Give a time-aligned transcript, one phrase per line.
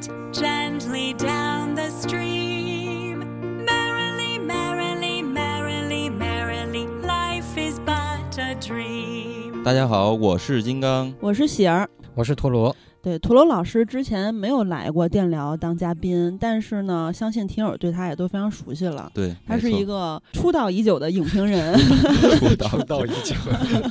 [0.00, 3.18] it gently down the stream.
[3.64, 9.62] Merrily, merrily, merrily, merrily, life is but a dream.
[9.62, 11.12] 大家好，我是金刚。
[11.20, 11.88] 我是喜儿。
[12.14, 19.10] 我是陀螺，对，陀螺老师之前没有来过电聊当嘉宾，但是呢，相信听友对他也都非常熟悉了。
[19.14, 23.34] 对，他是一个出道已久的影评人，出道出道已久，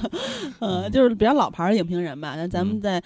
[0.59, 2.33] 呃，就是比较老牌儿的影评人吧。
[2.35, 3.01] 那咱们嗯在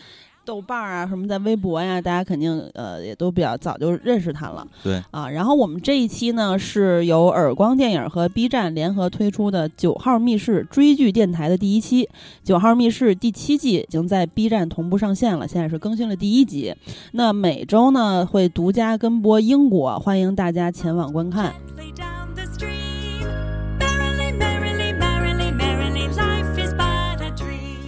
[0.46, 4.66] 豆瓣儿啊，什么在微博呀，大家肯定呃也都比较早就认识他了。
[4.84, 12.06] 对啊，然后我们这一期呢是由耳光电影和 B 站联合推出的《九号密室》追剧电台的第一期，
[12.44, 16.76] 《九号密室》第七季已经在 B 站同步上线了，现在是更新了第一集。
[17.14, 21.54] 那每周呢会独家跟播英国，欢迎大家前往观看。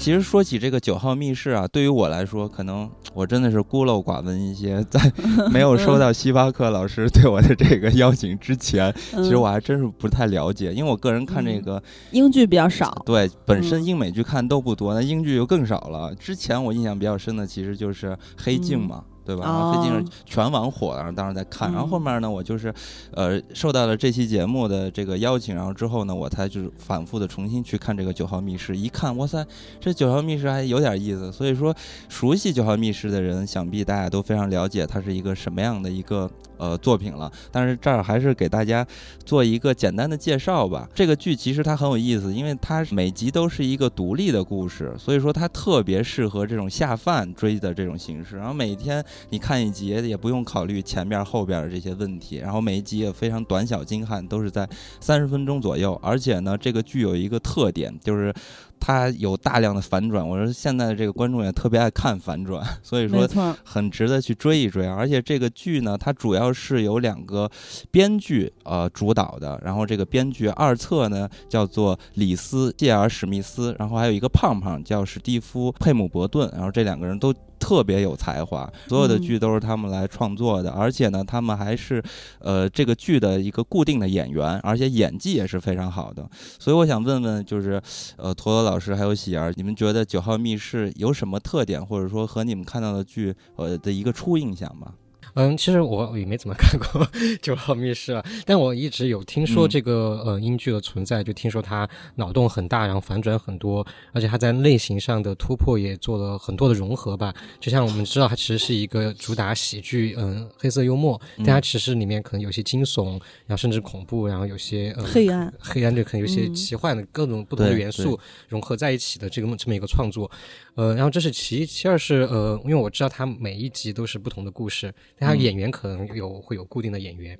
[0.05, 5.01] 其实说起这个九号密室啊，对于我来说，可能 我真的是孤陋寡闻一些，在
[5.49, 11.81] 没有收到西巴克老师对我的这个邀请之前，嗯、其实我还真是不太了解，因为我个人看这个，
[12.11, 16.13] 英剧比较少，对本身嗯英美剧看都不多，那英剧就更少了。
[16.13, 19.03] 之前我印象比较深的，其实就是《黑镜》嘛。
[19.25, 19.43] 对吧？
[19.43, 22.73] 然后黑镜哦是全网火，然后当时在看，然后嗯后面呢，我就是，
[23.11, 29.45] 呃，受到了这期节目的这个邀请，然后之后呢，我才就是反复的重新去看这个九号密室，一看，哇塞，
[29.79, 31.31] 这九号密室还有点意思。
[31.31, 31.75] 所以说，
[32.07, 37.31] 熟悉九号密室的人，想必大家都非常了解它是一个什么样的一个呃作品了。
[37.51, 38.85] 但是这儿还是给大家
[39.25, 40.87] 做一个简单的介绍吧。
[40.93, 48.37] 这个剧其实它很有意思，因为它每集都是一个独立的故事，所以说它特别适合这种下饭追的这种形式。
[48.37, 54.67] 然后每天你看一集也不用考虑前边后边的这些问题，然后每一集也非常短小精悍，都是在
[54.99, 55.99] 三十分钟左右。
[56.03, 58.33] 而且呢，这个剧有一个特点就是。
[58.79, 63.27] 它有大量的反转，我说现在的这个观众也特别爱看反转， 所以说，
[63.63, 64.87] 很值得去追一追。
[64.87, 67.49] 而且这个剧呢，它主要是由两个
[67.91, 77.33] 编剧呃主导的，然后这个编剧二册呢叫做里斯·谢尔史密斯，然后还有一个胖胖叫史蒂夫·佩姆伯顿，然后这两个人都。
[77.65, 81.99] 特别有才华，所有的嗯剧都是他们来创作的，而且呢，他们还是，
[82.37, 86.29] 呃，这个剧的一个固定的演员，而且演技也是非常好的。
[86.59, 87.81] 所以我想问问，就是，
[88.17, 94.93] 呃，陀螺老师还有喜儿，你们觉得《九号密室》有什么特点，或者说和你们看到的剧，呃的一个初印象吗？
[95.35, 97.05] 嗯，其实我也没怎么看过
[97.41, 107.33] 《九号密室》啊，但我一直有听说嗯这个、呃英剧的存在，就听说它脑洞很大，然后反转很多，而且它在类型上的突破也做了很多的融合吧。
[107.59, 120.31] 就像我们知道，它其实是一个主打喜剧，嗯，黑色幽默，但它其实里面可能有些惊悚，然后甚至恐怖，然后有些、呃、黑暗，黑暗，就可能有些嗯奇幻的各种不同的元素融合在一起的这个这么一个创作。
[120.75, 127.37] 呃，然后这是其一，其二是呃，因为我知道它每一集都是不同的故事，但它嗯演员可能有会有固定的演员。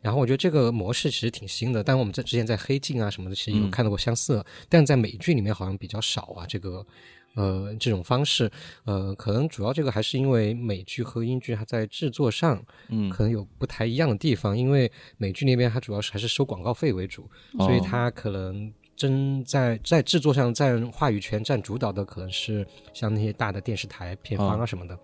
[0.00, 6.84] 然后我觉得这个模式其实挺新的，但我们在之前在黑镜啊什么的，其实有嗯看到过相似的，但在美剧里面好像比较少啊，这个。
[7.34, 8.50] 呃，这种方式，
[8.84, 24.98] 呃，可能主要这个还是因为美剧和英剧它在制作上嗯可能有不太一样的地方，因为美剧那边它主要是还是收广告费为主，所以哦它可能真在在制作上占话语权、占主导的，可能是像那些大的电视台、片方啊哦什么的。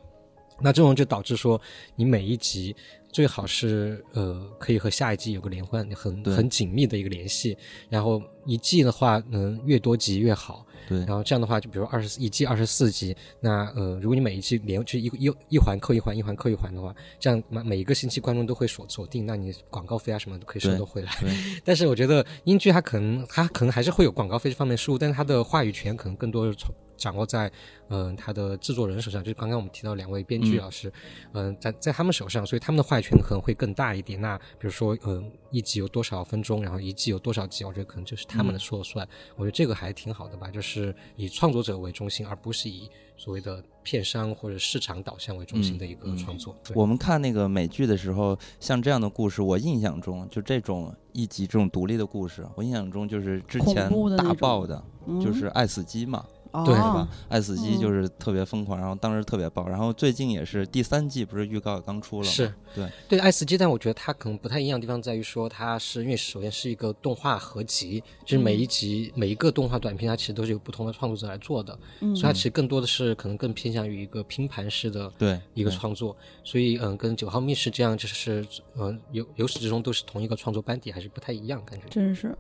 [0.61, 1.61] 那这种就导致说，
[1.97, 2.75] 你每一集
[3.13, 7.57] 最好是呃可以和下一季有个连贯、很很紧密的一个联系，
[7.89, 10.65] 然后一季的话，能越多集越好。
[10.87, 21.11] 对然后这样的话，就比如二十一季二十四集，那呃，如果你每一季连就一一一环扣一环，一环扣一环的话，这样每每一个星期观众都会锁锁定，那你广告费啊什么都可以收对得回来。
[21.65, 26.71] 但是我觉得英剧它可能它可能还是会有广告费这方面的收入，但是它的话语权可能更多是从
[27.05, 27.53] 掌握在
[27.89, 30.91] 嗯、呃它的制作人手上，就是刚刚我们提到两位编剧嗯老师，
[31.33, 34.19] 嗯、在在他们手上，所以他们的话语权可能会更大一点。
[34.19, 39.07] 那比如说嗯、呃一集有多少分钟，然后一季有多少集，我觉得可能就是他们的说了算。
[39.37, 46.57] 我觉得这个还挺好的吧，就是以创作者为中心，而不是以所谓的片商或者市场导向为中心的一个创作。
[46.65, 57.09] 对我们看那个美剧的时候，像这样的故事，我印象中就这种一集这种独立的故事，我印象中就是之前大爆的，嗯就是爱死机嘛，哦、对吧？
[57.29, 62.31] 爱死机嗯就是特别疯狂，然后当时特别爆，然后最近也是第三季不是预告刚出了吗？
[62.31, 78.47] 是对对爱死机，但我觉得它可能不太一样的地方在于说，它是因为首先是一个动画合集，就是每一集、每一个动画短片，它其实都是由不同的创作者来做的，嗯所以它其实更多的是可能更偏向于一个拼盘式的对一个创作，所以嗯，跟九号密室这样就是
[78.79, 81.87] 嗯由由始至终都是同一个创作班底，还是不太一样感觉。
[81.91, 82.33] 真是。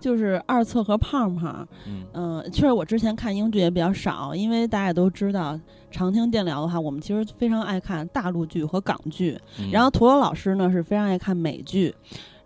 [0.00, 2.04] 就是二册和胖胖，嗯。
[2.14, 5.58] 嗯、确实我之前看英剧也比较少，因为大家也都知道，
[5.90, 9.70] 常听电聊的话，我们其实非常爱看大陆剧和港剧，嗯。
[9.70, 11.94] 然后陀螺老师呢是非常爱看美剧。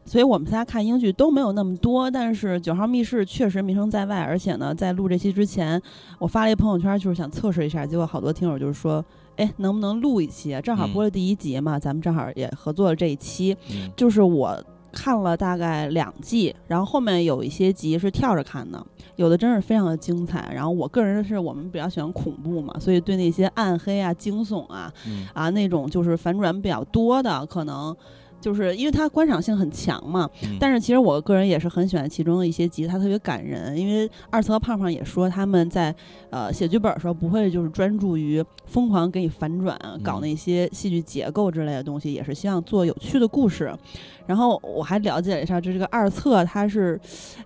[0.07, 5.81] 所以我们仨看英剧都没有那么多，但是《九号密室》确实名声在外，而且呢，在录这期之前，
[6.19, 9.03] 我发了一朋友圈，就是想测试一下，结果好多听友就是说，
[9.37, 10.61] 哎，能不能录一期啊？
[10.61, 10.93] 正好嗯。
[10.93, 13.91] 播了第一集嘛，咱们正好也合作了这一期，嗯。
[13.97, 14.63] 就是我
[14.95, 18.85] 看了大概两季，然后后面有一些集是跳着看的，
[19.17, 20.51] 有的真是非常的精彩。
[20.55, 27.95] 然后我个人是我们比较喜欢恐怖嘛，所以对那些暗黑啊、惊悚啊嗯啊那种就是反转比较多的，可能。
[28.41, 33.75] 就是因为它观赏性很强嘛，嗯但是其实我个人也是很喜欢其中的一些集，它特别感人。
[33.75, 35.95] 因为二次和胖胖也说他们在
[36.29, 43.75] 呃写剧本的时候不会就是专注于疯狂给你反转，搞嗯那些戏剧结构之类的东西，也是希望做有趣的故事。
[44.27, 46.99] 然后我还了解了一下，就这个二册他是，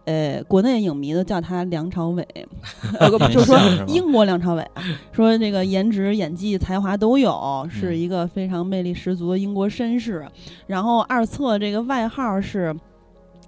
[0.05, 2.27] 呃，国内影迷都叫他梁朝伟，
[3.33, 4.83] 就是说英国梁朝伟啊，
[5.13, 10.27] 说这个颜值、演技、才华都有，是嗯一个非常魅力十足的英国绅士。
[10.67, 12.75] 然后二册这个外号是。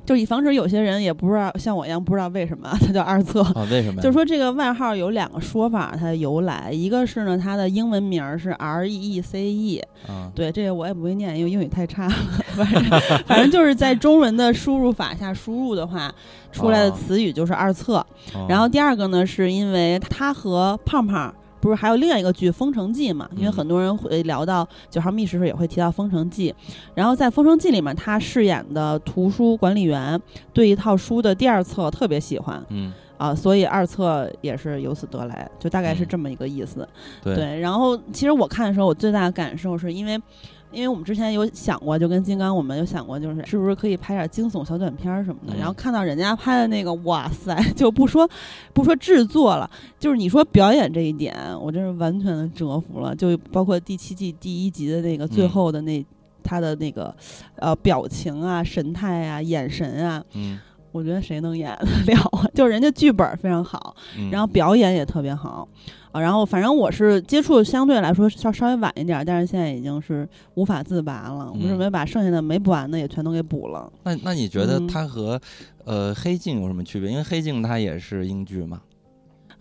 [0.05, 4.01] 就以防止有些人也不知道像我一样不知道为什么他叫二测，啊，为什么？
[4.03, 12.15] 就是说这个外号有两个说法，它的由来，一个是呢它的英文名儿是 R E E C E，啊，对，这个我也不会念，因为英语太差了。
[12.57, 12.85] 反正
[13.27, 16.13] 反正就是在中文的输入法下输入的话，
[16.51, 18.05] 出来的哦词语就是二测。
[18.35, 21.33] 哦然后第二个呢，是因为他和胖胖。
[21.61, 23.29] 不是还有另外一个剧《封城记》嘛？
[23.37, 26.51] 因为嗯很多人会聊到《九号密室》时也会提到《封城记》，
[26.95, 30.21] 然后在《封城记》里面，他饰演的图书管理员
[30.53, 32.65] 对一套书的第二册特别喜欢。
[32.71, 36.07] 嗯，啊，所以二册也是由此得来，就大概是嗯。
[36.09, 36.89] 这么一个意思。
[37.23, 40.21] 对，对，然后其实我看的时候，我最大的感受是因为，
[40.73, 45.55] 因为我们之前有想过，就跟金刚我们有想过，就是是不是可以拍点惊悚小短片儿什么的。
[45.55, 48.29] 嗯然后看到人家拍的那个，哇塞， 就不说
[48.73, 53.15] 不说制作了，就是你说表演这一点，我真是完全的折服了。
[53.15, 56.05] 就包括第七季第一集的那个最嗯后的那。
[56.43, 57.15] 他的那个，
[57.57, 60.59] 呃，表情啊、神态啊、眼神啊，嗯，
[60.93, 61.71] 我觉得谁能演
[62.07, 62.45] 得了啊？
[62.55, 65.69] 就是人家剧本非常好，嗯然后表演也特别好，
[66.13, 71.51] 啊，然后反正我是接触相对来说稍稍微晚一点儿，但是现在已经是无法自拔了。
[71.53, 73.93] 我嗯准备把剩下的没补完的也全都给补了。
[74.03, 75.41] 那那你觉得嗯它和
[75.85, 77.09] 呃黑镜有什么区别？
[77.11, 78.81] 因为黑镜它也是英剧嘛。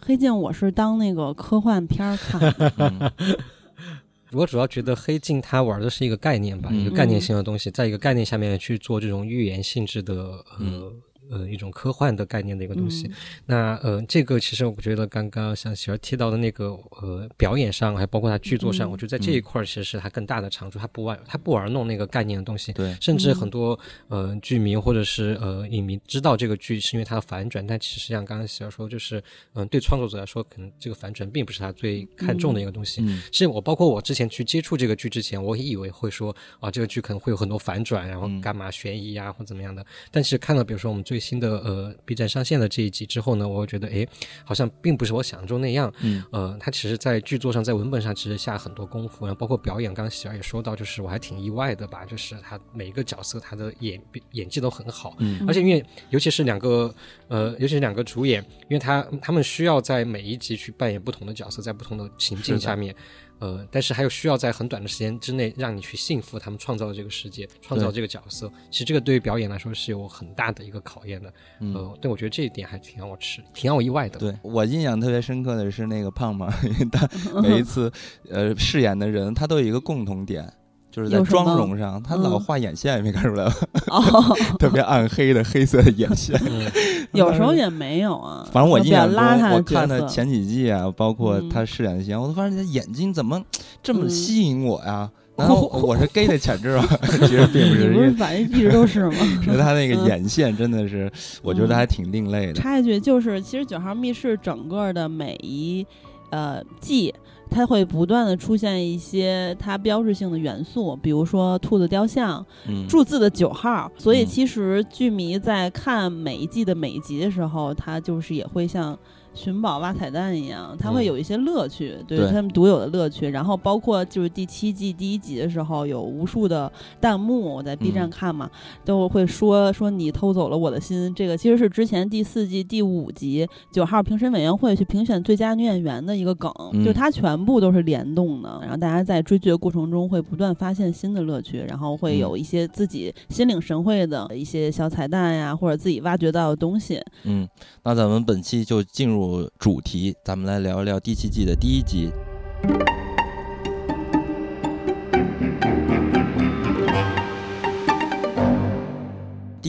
[0.02, 3.12] 黑镜我是当那个科幻片儿看
[4.32, 10.44] 我主要觉得黑镜它玩的是一个概念吧，嗯一个概念性的东西，在一个概念下面去做这种预言性质的呃。
[10.60, 10.94] 嗯
[11.30, 13.08] 呃，一种科幻的概念的一个东西。
[13.08, 13.14] 嗯
[13.46, 16.70] 那呃，这个其实我觉得刚刚像喜儿提到的那个
[17.02, 20.78] 呃表演上，还包括他剧作上，嗯我觉得在这一块儿其实是他更大的长处。
[20.80, 29.22] 他不玩，他不玩弄那个概念的东西，对，甚至嗯很多呃剧迷或者是呃影迷知道这个剧是因为它的反转，但其实像刚刚喜儿说，就是
[29.54, 33.02] 嗯、对创作者来说，可能这个反转并不是他最看重的一个东西。
[33.04, 39.86] 嗯是我包括我之前去接触这个剧之前，我也以为会说啊，这个剧可能会有很多反转，然后嗯干嘛悬疑啊或怎么样的。
[40.12, 44.08] 但是看到比如说我们最新的呃 B 站上线的这一集之后呢，我会觉得哎，
[44.46, 45.92] 好像并不是我想象中那样。
[46.02, 54.02] 嗯呃，他其实在剧作上，在文本上其实下很多功夫，然后包括表演，刚刚喜儿也说到，就是我还挺意外的吧，就是他每一个角色他的演
[54.32, 56.94] 演技都很好，嗯而且因为尤其是两个
[57.28, 62.96] 呃，尤其是两个主演，因为他他们需要在每一集去扮演不同的角色，在不同的情境下面，
[63.40, 68.52] 呃，但是还有需要在很短的时间之内让你去信服他们创造的这个世界，创造这个角色。
[68.70, 71.34] 其实这个对于表演来说是有很大的一个考验的。
[71.62, 74.20] 嗯呃，但我觉得这一点还挺让我吃，挺让我意外的。
[74.20, 77.10] 对我印象特别深刻的是那个胖胖， 因为他
[77.42, 77.92] 每一次
[78.30, 80.52] 呃饰演的人，他都有一个共同点，
[80.92, 83.54] 就是在妆容上，他老嗯画眼线，没看出来吗？
[83.88, 86.40] 哦， 特别暗黑的黑色的眼线。
[86.46, 86.70] 嗯，
[87.14, 88.48] 有时候也没有啊。
[88.52, 93.42] 反正我比较印象中，我看他前几季啊，包括嗯他饰演的戏，我都发现他眼睛怎么
[93.82, 95.10] 这么嗯吸引我呀？
[95.40, 96.86] 然后我是 gay 的潜质吧？
[97.22, 99.16] 其实并不是，你不是反正一直都是吗？
[99.42, 101.10] 是他那个嗯眼线真的是，
[101.42, 102.54] 我觉得还挺另类的。
[102.54, 105.86] 插一句，就是其实《九号密室》整个的每一
[106.32, 107.14] 呃季，
[107.50, 113.92] 它会不断的出现一些它标志性的元素，比如说兔子雕像、嗯，数字的九号。
[113.98, 118.98] 所以嗯其实剧迷在看每一季的每一集的时候，他就是也会像
[119.34, 123.30] 寻宝挖彩蛋一样，它嗯会有一些乐趣，对对他们独有的乐趣。
[123.30, 128.50] 然后包括就是第七季第一集的时候，有无数的弹幕，我在 B 站嗯看嘛，
[128.84, 131.14] 都会说说你偷走了我的心。
[131.16, 138.60] 这个其实是之前第四季第五集九号评审委员会去评选最佳女演员的一个梗，嗯就它全部都是联动的。
[138.62, 147.02] 然后大家在追剧的过程中会不断发现新的乐趣，然后会有一些自己心领神会的一些小彩蛋呀，或者自己挖掘到的东西。
[147.24, 147.48] 嗯，
[147.84, 149.19] 那咱们本期就进入
[149.58, 152.12] 主题，咱们来聊一聊第七季的第一集。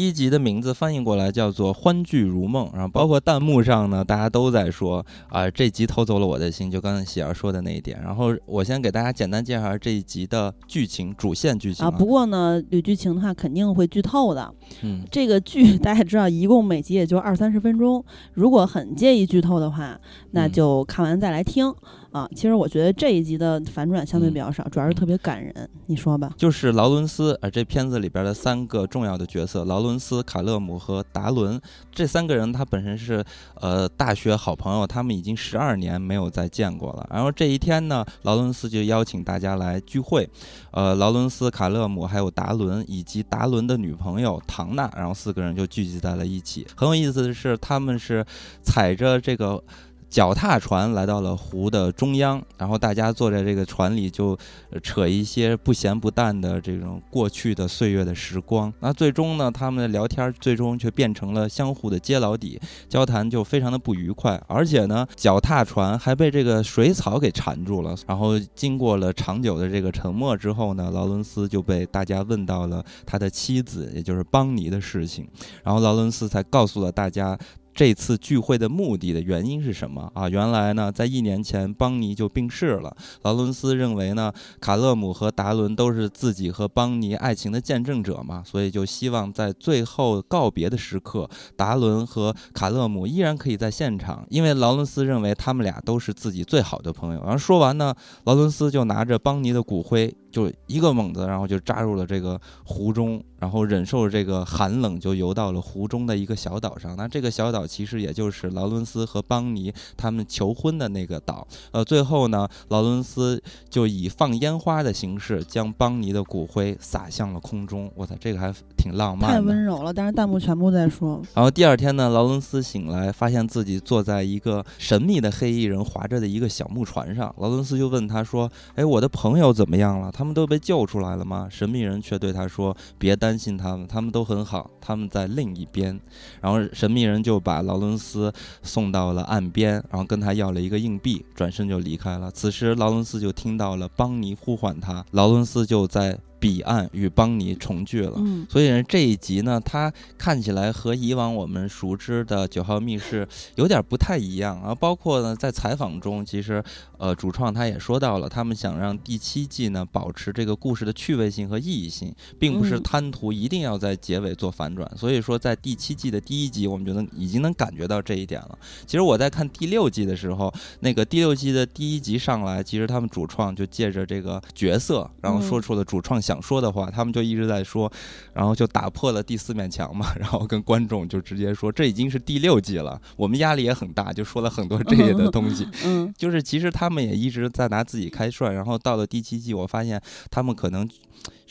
[0.01, 8.01] 第一集的名字翻译过来叫做《欢聚如梦》，然后包括弹幕上呢，大家都在说啊、这集偷走了我的心，就刚才喜儿说的那一点。
[8.03, 14.51] 然后我先给大家简单介绍这一集的剧情，主线剧情啊，不过呢，捋剧情的话肯定会剧透的。
[14.81, 18.03] 嗯这个剧大家也知道，一共每集也就二三十分钟。
[18.33, 21.71] 如果很介意剧透的话，那嗯就看完再来听、
[22.13, 22.29] 啊。
[22.35, 25.69] 其实我觉得这一集的反转相对比较少，主要是特别感人。
[25.87, 26.31] 你说吧？
[26.37, 33.25] 就是劳伦斯，啊，这片子里边的三个重要的角色，劳伦斯、卡勒姆和达伦，这三个人他本身是
[33.61, 37.07] 呃大学好朋友，他们已经十二年没有再见过了。
[37.11, 40.29] 然后这一天呢，劳伦斯就邀请大家来聚会，
[40.71, 46.67] 呃，劳伦斯、卡勒姆还有达伦以及达伦的女朋友唐娜，然后四个人就聚集在了一起。
[46.77, 48.25] 很有意思的是，他们是
[48.63, 49.63] 踩着这个。
[50.11, 54.37] 脚踏船来到了湖的中央，然后大家坐在这个船里就
[54.83, 58.73] 扯一些不咸不淡的这种过去的岁月的时光。
[58.81, 64.39] 那最终呢，他们的聊天最终却变成了相互的揭老底，交谈就非常的不愉快。
[64.49, 67.95] 而且呢，脚踏船还被这个水草给缠住了。
[68.09, 75.29] 然后经过了长久的这个沉默之后呢，劳伦斯就被大家问到了他的妻子，也就是邦尼的事情。
[75.63, 77.39] 然后劳伦斯才告诉了大家。
[77.81, 80.29] 这次聚会的目的的原因是什么啊？
[80.29, 82.95] 原来呢，在一年前，邦尼就病逝了。
[83.23, 97.23] 劳伦斯认为呢，卡勒姆和达伦都是自己和邦尼爱情的见证者嘛，所以就希望在最后告别的时刻，达伦和卡勒姆依然可以在现场，因为劳伦斯认为他们俩都是自己最好的朋友。
[97.23, 97.95] 然后说完呢，
[98.25, 106.97] 劳伦斯就拿着邦尼的骨灰，就一个猛子，然后就扎入了这个湖中，然后忍受这个寒冷，就游到了湖中的一个小岛上。
[106.97, 111.47] 那这个小岛其实也就是劳伦斯和邦尼他们求婚的那个岛。
[111.73, 117.91] 呃，最后呢，劳伦斯就以放烟花的形式将邦尼的骨灰撒向了空中。
[117.95, 127.35] 我操，这个还挺浪漫，太温柔了，但是弹幕全部在说，然后第二天呢，劳伦斯醒来，发现自己坐在一个神秘的黑衣人划着的一个小木船上。
[127.39, 130.13] 劳伦斯就问他说：“哎，我的朋友怎么样了？
[130.21, 135.99] 他们都被救出来了吗？”神秘人却对他说：“别担心他们，他们都很好，他们在另一边。”
[136.43, 138.31] 然后神秘人就把劳伦斯
[138.63, 142.31] 送到了岸边，然后跟他要了一个硬币，转身就离开了。
[142.31, 148.15] 此时劳伦斯就听到了邦尼呼唤他，劳伦斯就在彼岸与邦尼重聚了。
[148.17, 153.25] 嗯，所以呢，这一集呢，它看起来和以往我们熟知的《九号密室》
[153.57, 154.75] 有点不太一样啊。
[154.75, 156.65] 包括呢，在采访中，其实
[156.99, 164.91] 呃，主创他也说到了，他们想让第七季呢保持这个故事的趣味性和意义性，并不是嗯贪图一定要在结尾做反转。
[164.97, 168.59] 所以说，在第七季的第一集，我们就能已经能感觉到这一点了。
[168.87, 177.91] 其实我在看第六季的时候，那个第六季的第一集上来，其实他们主创就借着这个角色，然后说出了主创想说的话，他们就一直在说，
[178.35, 185.67] 然后就打破了第四面墙嘛， 然后跟观众就直接说，这已经是第六季了，我们压力也很大，就说了很多这些的东西。
[185.87, 189.99] 嗯， 就是其实他们也一直在拿自己开涮，然后到了第七季，我发现
[190.31, 190.87] 他们可能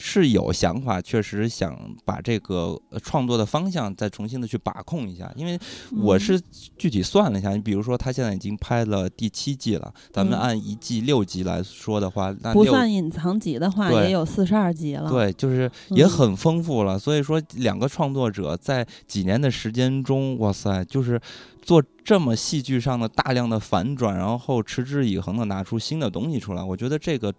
[0.01, 5.59] 是有想法，确实想把这个呃创作的方向再重新的去把控一下，因为
[6.01, 6.41] 我嗯是
[6.77, 16.97] 具体算了一下，你比如说他现在已经拍了第七季了，咱们嗯按一季六集来说的话，不算隐藏集的话，也有四十二集了。，对，就是也嗯很丰富了。
[16.97, 21.19] 所以说，两个创作者在几年的时间中，哇塞，就是
[21.61, 26.63] 做这么戏剧上的大量的反转，然后持之以恒的拿出新的东西出来。
[26.63, 27.33] 我觉得这个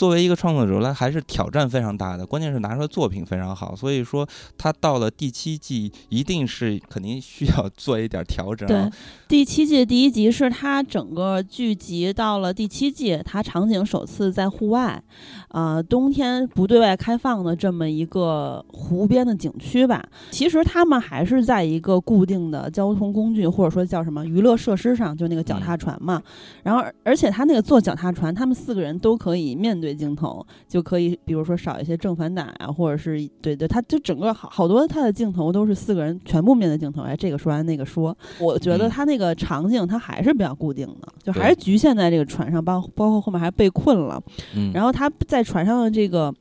[0.00, 2.24] 作为一个创作者来，还是挑战非常大的。
[2.24, 4.26] 关键是拿出来作品非常好，所以说
[4.56, 8.66] 他到了第七季，一定是肯定需要做一点调整。
[8.66, 15.02] 啊对，第七季第一集是他整个剧集到了第七季，他场景首次在户外，
[15.48, 20.02] 呃，冬天不对外开放的这么一个湖边的景区吧。
[20.30, 26.22] 其实他们还是在一个固定的交通工具或或者说叫什么娱乐设施上，就那个脚踏船嘛。
[26.62, 38.90] 然后而而且他那个坐脚踏船，他们四个人都可以面对镜头，就可以比如说少一些正反打啊，或者是对对，他就整个好好多他的镜头都是四个人全部面对镜头，哎，这个说完那个说，我觉得嗯。
[38.90, 44.20] 他那个场景他还是比较固定的，就还是局限在这个船上，包包括后面还被困了。
[44.54, 46.34] 嗯，然后他在船上的这个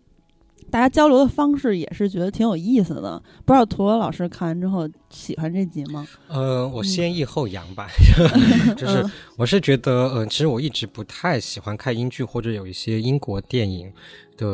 [0.69, 3.21] 大家交流的方式也是觉得挺有意思的。
[3.45, 6.07] 不知道陀螺老师看完之后喜欢这集吗？
[6.27, 7.87] 呃，我先抑后扬吧，
[8.77, 13.91] 就是嗯我是觉得，呃，其实我一直不太喜欢看英剧或者有一些英国电影
[14.37, 14.47] 的，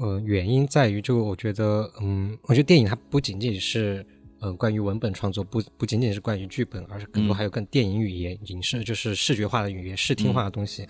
[0.00, 4.04] 呃，原因在于，就我觉得，嗯，我觉得电影它不仅仅是。
[4.40, 10.86] 呃，关于文本创作不不仅仅是关于剧本，而是更多嗯还有跟电影语言、影视就是视觉化的语言、视听化的东西。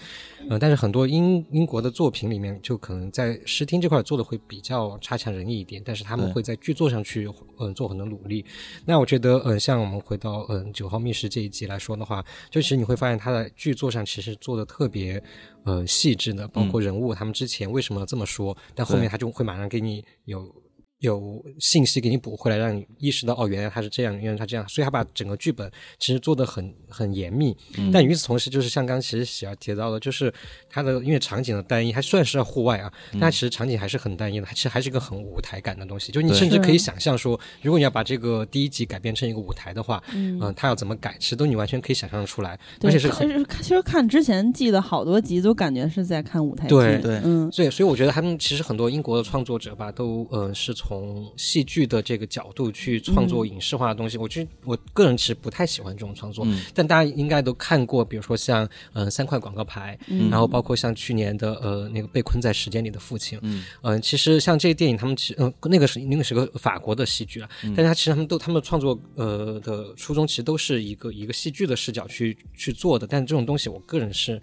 [0.50, 8.45] 呃，但是很多英英国的作品里面，就可能在视听这块做的会比较差强人意一点，但是他们会在剧作上去嗯、呃做很多努力。
[8.85, 15.23] 那我觉得，嗯、像我们回到嗯九号密室这一集来说的话，就其实你会发现他在剧作上其实做的特别
[15.64, 20.55] 呃细致的，包括人物他们之前为什么这么说，但后面他就会马上给你有。
[21.00, 27.57] 有信息给你补回来，让你意识到哦，原来他是这样，原来他这样，所以他把整个剧本其实做的很很严密。
[27.76, 30.33] 嗯但与此同时，就是像刚刚其实喜儿提到的，就是
[30.69, 36.11] 他的因为场景的单一，还算是在户外啊，嗯但其实场景还是很单一的，它其实还是一个很舞台感的东西。
[36.11, 46.75] 就你甚至可以想象说，如果你要把这个第一集改编成一个舞台的话，嗯嗯、它要怎么改，其实都你完全可以想象得出来，而且是其实其实看之前记得好多集，都感觉是在看舞台剧。
[46.75, 50.88] 对对嗯所以，所以我觉得他们其实很多英国的创作者吧，都呃是从
[51.37, 54.16] 戏剧的这个角度去创作嗯影视化的东西。
[54.16, 74.40] 我觉得我个人其实不太喜欢这种创作，嗯但大家应该都看过，比如说像嗯、呃三块广告牌，嗯然后包括像去年的呃那个被困在时间里的父亲，嗯嗯、其实像这些电影，他们其实嗯、那个是那个是个法国的戏剧啊，嗯但是他其实他们都他们的创作呃的初衷其实都是一个一个戏剧的视角去去做的，但这种东西我个人是。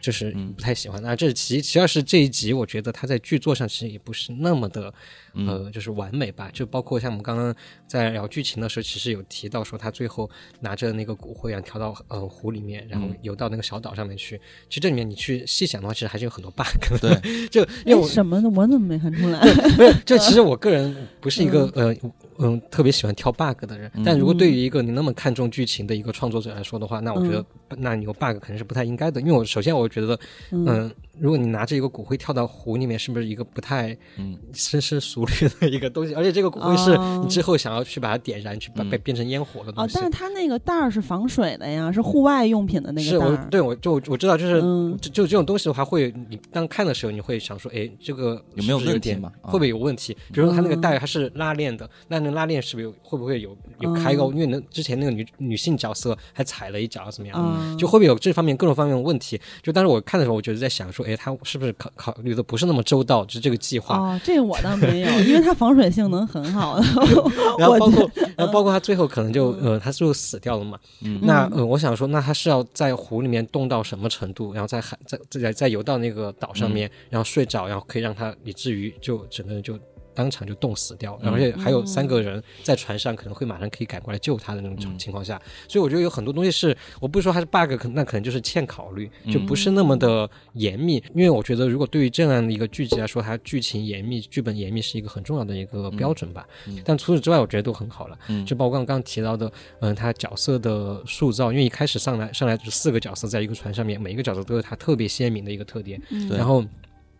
[0.00, 4.92] 就是嗯不太喜欢，那、这是其其二是这一集，我觉得他在剧作上其实也不是那么的，
[5.34, 6.50] 嗯呃，就是完美吧。
[6.52, 7.54] 就包括像我们刚刚
[7.86, 10.28] 在聊剧情的时候，其实有提到说他最后
[10.60, 14.36] 拿着那个骨灰啊跳到呃湖里面，然后嗯游到那个小岛上面去。
[14.68, 17.20] 其实这里面你去细想的话，其实还是有很多 bug 的。
[17.20, 19.40] 对， 就因为什么呢，我怎么没看出来？
[19.76, 21.94] 没有，这其实 我个人不是一个呃
[22.40, 27.44] 嗯特别喜欢挑 bug 的人，但如果对于一个你那么看重剧情的一个创作者来说的话，那我觉得
[27.78, 30.18] 那你有 bug 肯定是不太应该的，因为我首先我觉得
[30.50, 30.64] 嗯。
[30.70, 34.38] 嗯，如果你拿着一个骨灰跳到湖里面，是不是一个不太嗯。
[34.52, 36.14] 深思熟虑的一个东西？
[36.14, 37.20] 而且这个骨灰是哦。
[37.22, 38.90] 你之后想要去把它点燃，去把嗯。
[38.90, 39.94] 被变成烟火的东西哦，西。
[39.96, 43.30] 但是它那个袋儿是防水的呀，是户外用品的那个袋儿。
[43.30, 44.96] 我对我就我知道，就是、嗯。
[45.00, 50.16] 就就这种东西的话，会你当看的时候，你会想说，哎，这个有没有问题会不会有问题？
[50.32, 50.80] 比如说它那个嗯。
[50.80, 54.32] 带它是拉链的，那那个拉链是不是有会不会有有开沟？
[54.32, 57.36] 嗯因为那之前那个女女性角色还踩了一脚怎么样？
[57.36, 59.40] 啊，就会不会有这方面各种方面的问题？
[59.62, 63.24] 就当时我看的时候，我觉得在想说，哎，他是不是考考虑的不是那么周到？
[63.24, 63.96] 就是这个计划。
[63.98, 66.82] 哦，这个我倒没有，因为它防水性能很好的。
[67.58, 70.78] 然后包括，然后包括他最后可能就呃，他最后死掉了嘛。
[71.22, 79.78] 那呃，我想说，那他是要在湖里面冻到什么程度，然后再海在在在游到那个岛上面，然后睡着，然后可以让他以至于就整个人就
[80.14, 91.02] 当场就冻死掉，嗯而且还有三个人在船上，可能会马上可以赶过来救他的那种情况下，所以我觉得有很多东西是，我不是说它是 bug，可那可能就是欠考虑，嗯就不是那么的严密。
[91.14, 96.46] 因为我觉得，如果对于这样的一个剧集来说，它剧情严密、剧本严密是一个很重要的一个标准吧。
[96.66, 98.18] 嗯但除此之外，我觉得都很好了。
[98.28, 106.64] 嗯就包括刚刚提到的，嗯，他角色的塑造，因为一开始上来上来就四个角色在一个船上面，每一个角色都有他特别鲜明的一个特点，嗯然后。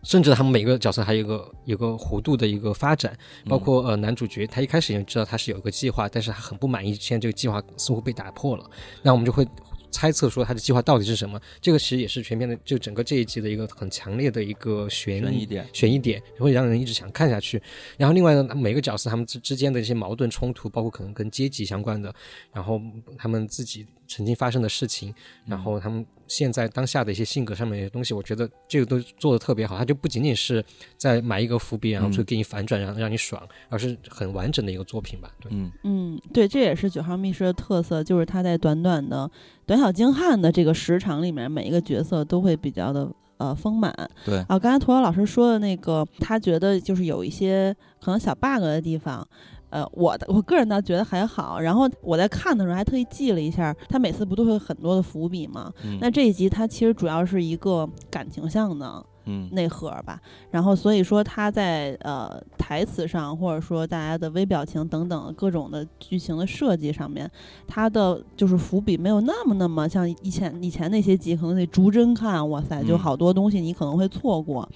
[0.03, 8.69] 甚至他们每个角色还有一个有个弧度的一个发展，包括呃男主角他一开始也知道他是有一个计划，但是他很不满意，现在这个计划似乎被打破了，
[9.03, 9.47] 那我们就会
[9.91, 11.39] 猜测说他的计划到底是什么。
[11.59, 17.61] 这个其实也是全片的就整个这一季的一个很强烈的一个悬疑悬疑点，悬疑点，会让人一直想看下去。
[17.97, 22.13] 然后另外呢，每个角色他们之之间的一些矛盾冲突，包括可能跟阶级相关的，
[22.53, 22.81] 然后
[23.17, 25.13] 他们自己曾经发生的事情，
[25.45, 29.77] 然后他们现在当下的一些性格上面的东西，我觉得这个都做的特别好。
[29.77, 30.63] 它就不仅仅是
[30.95, 35.29] 在埋一个伏笔，然后就给你反转，让让你爽，而是很完整的一个作品吧。
[35.41, 39.29] 对，嗯嗯，对，这也是九号密室的特色，就是它在短短的、
[39.65, 43.93] 短小精悍的这个时长里面，每一个角色都会比较的呃丰满。
[44.23, 49.27] 对啊，刚才涂老师说的那个，他觉得就是有一些可能小 bug 的地方。
[49.71, 51.59] 呃，我的我个人倒觉得还好。
[51.59, 55.73] 然后我在看的时候还特意记了一下，他每次不都会有很多的伏笔吗？
[55.83, 60.19] 嗯那这一集它其实主要是一个感情向的嗯内核吧。
[60.49, 67.29] 然后所以说他在呃台词上，或者说大家的微表情等等各种的剧情的设计上面，
[67.67, 74.67] 他的就是伏笔没有那么那么像以前以前那些集可能得逐帧看，哇塞，就嗯好多东西你可能会错过。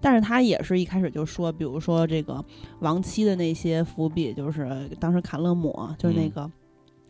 [0.00, 2.44] 但是他也是一开始就说，比如说这个
[2.80, 6.50] 亡妻的那些伏笔，就是当时卡勒姆就是那嗯个。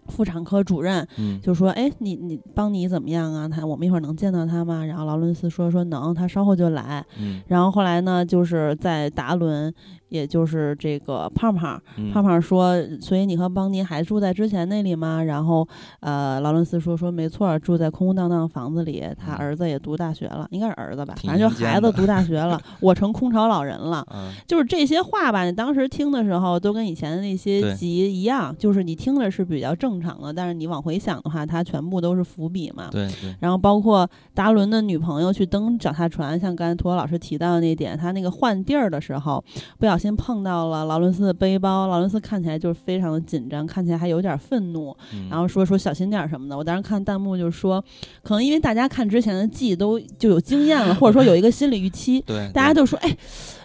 [0.08, 3.48] 妇产科主任嗯就说：“哎，你你邦尼怎么样啊？
[3.48, 9.72] 他我们一会儿能见到他吗？”然后劳伦斯说：“说能，他稍后就来。”嗯然后后来呢，就是在达伦，
[10.14, 15.66] 也就是这个胖胖，嗯胖胖说：“所以你和邦尼还住在之前那里吗？”然后
[16.00, 19.02] 呃，劳伦斯说：“说没错，住在空空荡荡的房子里。
[19.18, 32.88] 他嗯儿子也读大学了，应该是儿子吧，反正就孩子读大学了， 我成空巢老人了。”嗯就是这些话吧，你当时听的时候都跟以前的那些集一样，就是你听着是比较正常的，但是你往回想的话，它全部都是伏笔嘛。
[32.90, 39.42] 对对然后包括达伦的女朋友去登脚踏船，像刚才涂老师提到的那点，他那个换地儿的时候，
[39.78, 46.56] 不小心碰到了劳伦斯的背包，劳伦斯看起来就是非常的紧张，看起来还有点愤怒，嗯然后说说小心点儿什么的。
[46.56, 47.82] 我当时看弹幕就是说，
[48.22, 53.16] 可能因为大家看之前的季都就有经验了， 或者说有一个心理预期，对，大家就说，哎，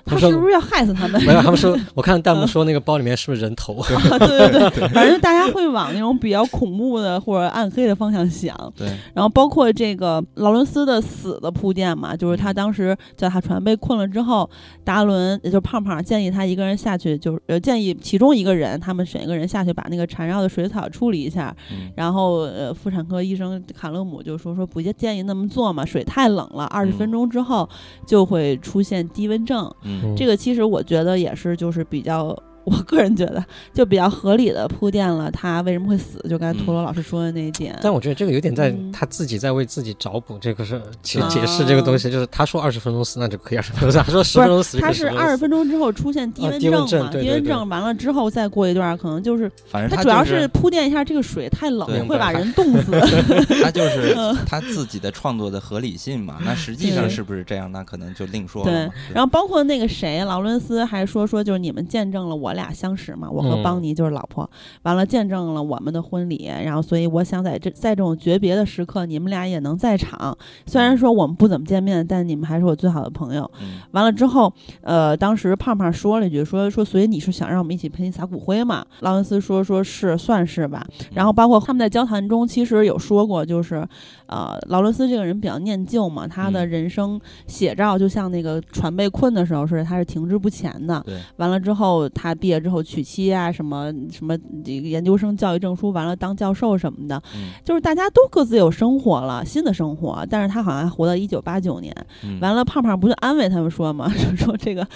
[0.05, 1.21] 他是不是要害死他们？
[1.23, 3.75] 没有，他们说，我看弹幕说那个包里面是不是人头？
[4.11, 8.55] 啊，对对对，反正大家会往那种比较恐怖的或者暗黑的方向想。
[8.75, 14.49] 对然后包括这个劳伦斯的死的铺垫嘛，就是他嗯当时脚踏船被困了之后，
[14.83, 21.55] 达伦也就是胖胖建议他一个人下去，就是呃建议其中一个人，他们选一个人下去把那个缠绕的水草处理一下。
[21.71, 27.67] 嗯然后呃，妇产科医生卡勒姆就说说不建议那么做嘛，水太冷了，二十嗯分钟之后
[28.05, 29.69] 就会出现低温症。
[29.83, 32.37] 嗯这个其实我觉得也是，就是比较，
[32.69, 37.77] 我个人觉得就比较合理的铺垫了他为什么会死，就刚才陀螺老师说的那一点。
[37.81, 47.11] 但我觉得这个有点在嗯他自己在为自己找补，这个是去啊解释这个东西，就是他说二十分钟死那就可以二十分钟死，他说十分钟死他可以10是二十分钟之后出现低啊温症症嘛？
[47.11, 52.91] 低温对对对症完了之后再过一段，可能就是反正他他主要是铺垫一下这个水太冷会把人冻死。
[53.63, 56.37] 他就是嗯他自己的创作的合理性嘛。
[56.45, 57.71] 那实际上是不是这样？
[57.71, 64.49] 那可能就另说了对。，然后包括那个谁，劳伦斯还说说，就是你们见证了我俩相识嘛，我和嗯邦尼就是老婆，
[64.83, 70.37] 完了见证了我们的婚礼，然后所以我想在这在这种诀别的时刻，你们俩也能在场。
[70.65, 73.49] 虽然说我们不怎么见面，但你们还是我最好的朋友。
[73.61, 78.85] 嗯完了之后，呃，当时胖胖说了一句，说说，所以你是想让我们一起陪你撒骨灰嘛？
[78.99, 80.85] 劳伦斯说说是算是吧。
[81.13, 83.87] 然后包括他们在交谈中，其实有说过，就是，
[84.29, 91.01] 呃，劳伦斯这个人比较念旧嘛，他的嗯人生写照就像那个船被困的时候似的，他是停滞不前的。
[91.05, 100.25] 对，完了之后，他毕业之后娶妻啊，什么什么这个研究生教育证书，完了当教授什么的，嗯就是大家都各自有生活了，新的生活。
[100.29, 101.95] 但是他好像还活到一九八九年。
[102.23, 104.87] 嗯完了，胖胖不就安慰他们说嘛， 就说这个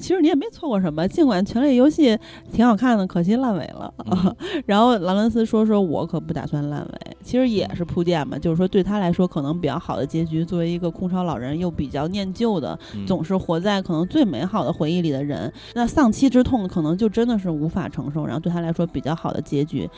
[0.00, 2.10] 其实你也没错过什么，尽管《权力游戏》
[2.52, 3.92] 挺好看的，可惜烂尾了。
[4.06, 4.34] 嗯
[4.66, 19.88] 然后劳伦斯说说，我可不打算烂尾，其实也是铺垫嘛，就是说对他来说可能比较好的结局，作为一个空巢老人又比较念旧的，嗯总是活在可能最美好的回忆里的人，那丧妻之痛可能就真的是无法承受，然后对他来说比较好的结局。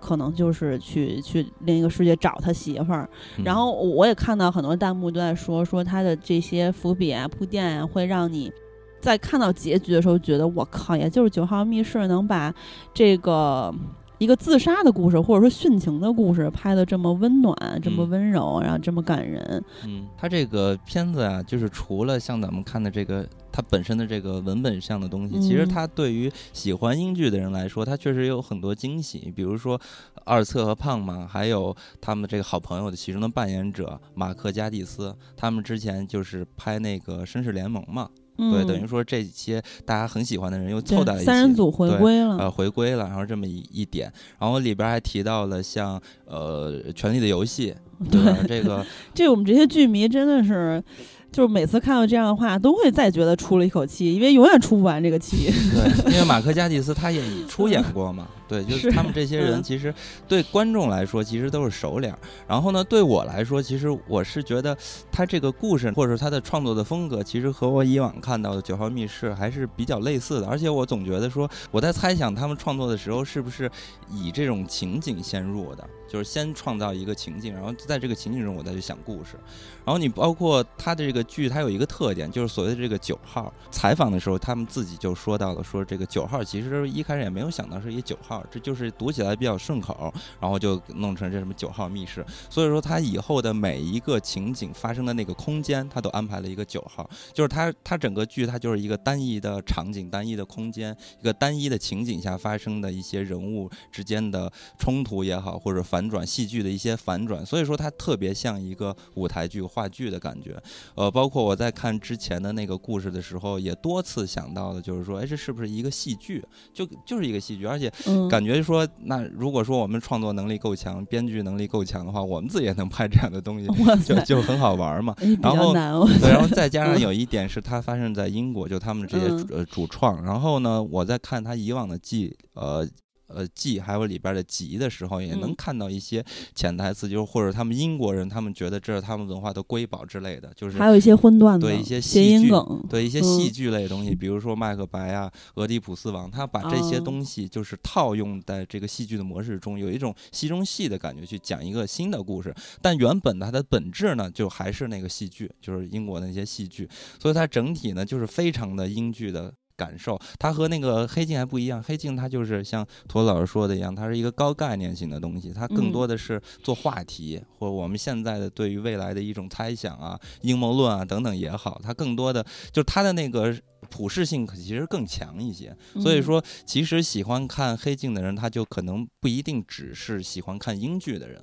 [0.00, 8.52] 可能就是去去另一个世界找他媳妇儿，嗯然后我也看到很多弹幕都在说说他的这些伏笔啊、铺垫啊，会让你
[9.00, 12.52] 在看到结局的时候觉得我靠，也就是九号密室能把
[12.92, 13.74] 这个
[14.18, 19.62] 一个自杀的故事或者说殉情的故事拍的这么温暖、这么嗯温柔，然后这么感人。
[19.84, 29.32] 嗯，他这个片子啊，就是除了像咱们看的这个它本身的这个文本上的东西，其实嗯它对于喜欢英剧的人来说，它确实有很多惊喜。
[29.34, 29.80] 比如说
[30.24, 42.36] 二策和胖嘛，还有他们这个好朋友的其中的扮演者马克加蒂斯，他们之前就是拍那个《绅士联盟》嘛，嗯，对，等于说这些大家很喜欢的人又凑在一起，三人组回归了。
[42.38, 47.74] 呃，回归了，然后这么一一点，然后里边还提到了像呃《权力的游戏
[48.10, 48.38] 》，对吧？
[48.48, 50.82] 这个 这我们这些剧迷真的是，
[51.30, 55.50] 就是每次看到这样的话，都会再觉得出了一口气，因为永远出不完这个气。
[55.72, 59.94] 对，因为马克加蒂斯他也 出演过嘛，对，就是是他们这些人嗯其实
[60.28, 64.76] 对观众来说其实都是熟脸儿，然后呢，对我来说，其实我是觉得
[65.10, 73.70] 他这个故事或者说他的创作的风格，其实和我以往看到的《九号密室》还是比较类似的，而且我总觉得说我在猜想他们创作的时候是不是
[74.10, 79.36] 以这种情景先入的，就是先创造一个情境，然后在这个情景中我再去想故事。
[79.84, 83.52] 然后你包括他的这个剧它有一个特点，就是所谓的这个九号。
[83.70, 92.24] 采访的时候，他们自己就说到了，说这个九号其实一开始也没有想到是一九号，这就是读起来比较顺口，然后就弄成这什么九号密室。
[92.48, 110.60] 所以说，他以后的每一个情景发生的那个空间，他都安排了一个九号，就是他他整个剧它就是一个单一的场景、单一的空间、一个单一的情景下发生的一些人物之间的冲突也好，或者反转戏剧的一些反转，所以说它特别像一个舞台剧、话剧的感觉。
[110.94, 116.44] 呃，包括我在看之前的那个故事的时候，也多次想到的，就是说，哎，这是不是一个戏剧？
[116.72, 117.92] 就就是一个戏剧，而且
[118.26, 123.66] 嗯，感觉说，那如果说我们创作能力够强，编剧能力够强的话，我们自己也能拍这样的东西，
[124.04, 125.14] 就，就很好玩嘛。
[125.42, 130.22] 然后然后再加上有一点是它发生在英国，就他们这些呃主创。
[130.24, 132.86] 然后呢，我在看他以往的记，呃。
[133.26, 152.54] 呃，季还有里边的集的时候，也能嗯看到一些潜台词，就是或者他们英国人，他们觉得这是他们文化的瑰宝之类的，就是还有一些荤段子，对一些谐戏剧音梗，对一些嗯戏剧类的东西，比如说《麦克白》啊，《俄狄浦斯王》，他把这些哦东西就是套用在这个戏剧的模式中，有一种戏中戏的感觉，去讲一个新的故事。
[152.82, 159.52] 但原本它的本质呢，就还是那个戏剧，就是英国的那些戏剧，所以它整体呢就是非常的英剧的。
[159.76, 161.82] 感受，它和那个黑镜还不一样。
[161.82, 173.54] 黑镜它就是像陀老师说的一样，它是一个高概念性的东西，它更嗯多的是做话题，或我们现在的对于未来的一种猜想啊、阴谋论啊等等也好，它更多的就是它的那个
[173.90, 175.76] 普适性其实更强一些。
[176.00, 181.42] 所以嗯说，其实喜欢看黑镜的人，他就可能不一定只是喜欢看英剧的人。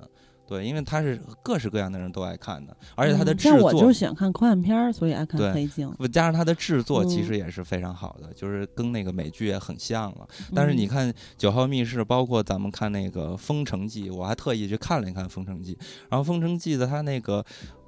[0.52, 5.90] 对，因为它是各式各样的人都爱看的，而且它的制嗯像我就是喜欢看科幻片儿，所以爱看黑镜。
[5.96, 10.28] 不加上它的制作其嗯实也是非常好的，就是跟那个美剧也很像了。
[10.54, 15.74] 但是你嗯看《九号密室》，包括咱们看那个《封城记》，我还特意去看了一看《封城记》，
[16.10, 17.42] 然后《封城记》的它那个。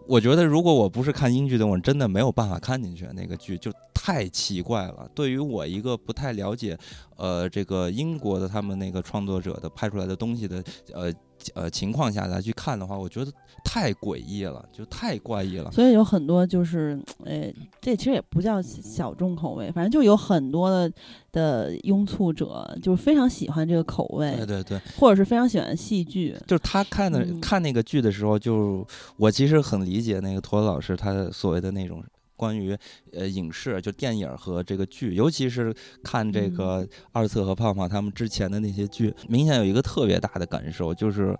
[0.06, 3.08] 我觉得，如果我不是看英剧的，我真的没有办法看进去。
[3.14, 5.08] 那个剧就太奇怪了。
[5.14, 6.76] 对于我一个不太了解，
[7.16, 11.10] 呃，这个英国的他们那个创作者的拍出来的东西的，呃
[11.54, 13.30] 呃情况下来去看的话，我觉得
[13.64, 15.70] 太诡异了，就太怪异了。
[15.70, 20.92] 所以有很多就是，呃，这其实也不叫小众口味，反正就有很多的
[21.32, 26.36] 的拥簇者，就是非常喜欢这个口味，对对对，或者是非常喜欢戏剧。
[26.46, 32.02] 就是他看的、嗯看那个剧的时候，就我其实很理解那个托老师他所谓的那种
[32.36, 32.76] 关于
[33.12, 41.36] 呃影视，就电影和这个剧，尤其是看这嗯个二次和胖胖他们之前的那些剧，明显有一个特别大的感受，就是。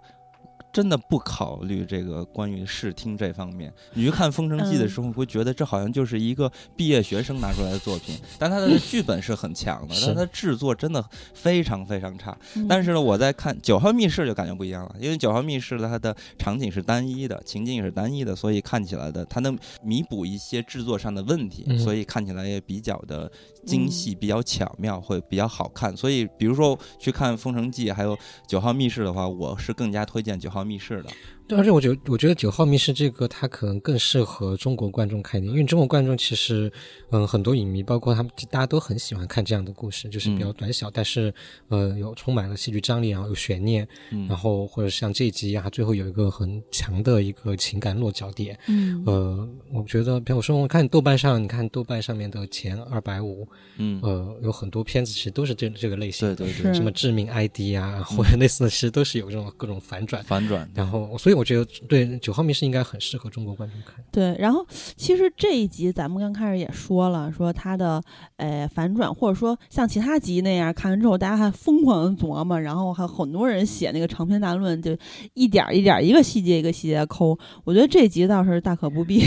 [0.74, 12.37] 真的不考虑这个关于视听这方面，你去看《封神记》的时候，会觉得这好像就是一个毕业学生拿出来的作品，但它的剧本是很强的，但它制作真的非常非常差。
[12.56, 12.66] 嗯。
[12.66, 21.78] 但是呢，我在看《九号密室》就感觉不一样了，因为《九号密室》它的场景是单一的，情景也是单一的，所以看起来的它能弥补一些制作上的问题，嗯。
[21.78, 23.30] 所以看起来也比较的
[23.64, 25.96] 精细、比较巧妙，会比较好看。
[25.96, 28.16] 所以，比如说去看《封城记》还有
[28.48, 31.11] 《九号密室》的话，我是更加推荐《九号密室》的。
[31.46, 36.72] 对，而且我觉得，我觉得九号密室这个它可能更适合中国观众看一点，因为中国观众其实，
[37.11, 40.54] 嗯，很多影迷，包括他们，大家都很喜欢看这样的故事，就是比较嗯。
[40.57, 41.33] 短小，但是，
[41.68, 44.26] 呃，有充满了戏剧张力，然后有悬念，嗯。
[44.26, 48.59] 然后或者像这一集一样，它最后有一个很强的一个情感落脚点。
[48.68, 49.02] 嗯。
[49.04, 60.24] 呃，我觉得，比如说，我看豆瓣上，你看豆瓣上面的前二百五，嗯，呃，有很多片子其实都是这这个类型的，对对对，什么致命 ID 啊，或者类似的，其实都是有这种各种反转。
[60.24, 60.66] 反转。
[60.74, 64.04] 然后，所以我觉得对九号密室应该很适合中国观众看。
[64.10, 64.64] 对，然后
[64.96, 68.00] 其实这一集咱们刚开始也说了，说它的
[68.36, 74.96] 呃反转，或者说像其他集那样，看完之后大家还疯狂的琢磨，然后还有很多人写那个长篇大论，就
[75.34, 77.36] 一点儿一点儿一个细节一个细节抠。
[77.64, 79.22] 我觉得这集倒是大可不必。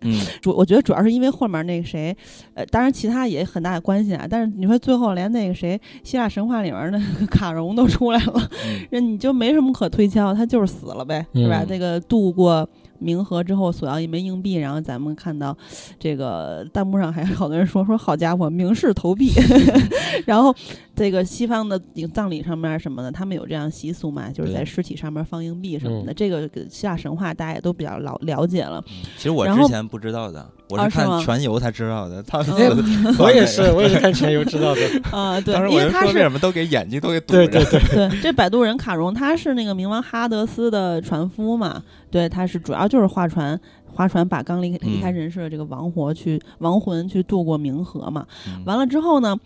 [0.00, 2.16] 嗯， 主我觉得主要是因为后面那个谁，
[2.54, 4.26] 呃，当然其他也很大的关系啊。
[4.28, 11.51] 但是你说最后连那个谁希腊神话里面的那 个卡戎都出来了， 嗯那你就没什么可推敲，他就是死了呗，是吧？
[11.60, 12.68] 嗯这个渡过
[13.00, 15.56] 冥河之后索要一枚硬币，然后咱们看到
[15.98, 19.30] 这个弹幕上还有好多人说说好家伙，明示投币。
[20.24, 20.54] 然后
[20.94, 21.80] 这个西方的
[22.12, 26.12] 葬礼上面什么的，他们有这样习俗嘛，就是在尸体上面放硬币什么的。
[26.12, 28.82] 嗯这个希腊神话大家也都比较了了解了。
[29.16, 32.22] 其实我之前不知道的，我是看全游才知道的。
[32.22, 32.38] 他
[33.18, 34.80] 我也是，我也是看 全游知道的。
[35.10, 37.46] 啊、对当时，因为他是我就说为什么都给眼睛都给堵着。
[37.46, 48.26] 对对对，对，这摆渡人卡戎他是那个冥王哈德斯的船夫嘛，对，他是主要就是划船，划船把刚离离开嗯人世的这个亡活去亡魂去渡过冥河嘛。
[48.46, 49.36] 嗯完了之后呢，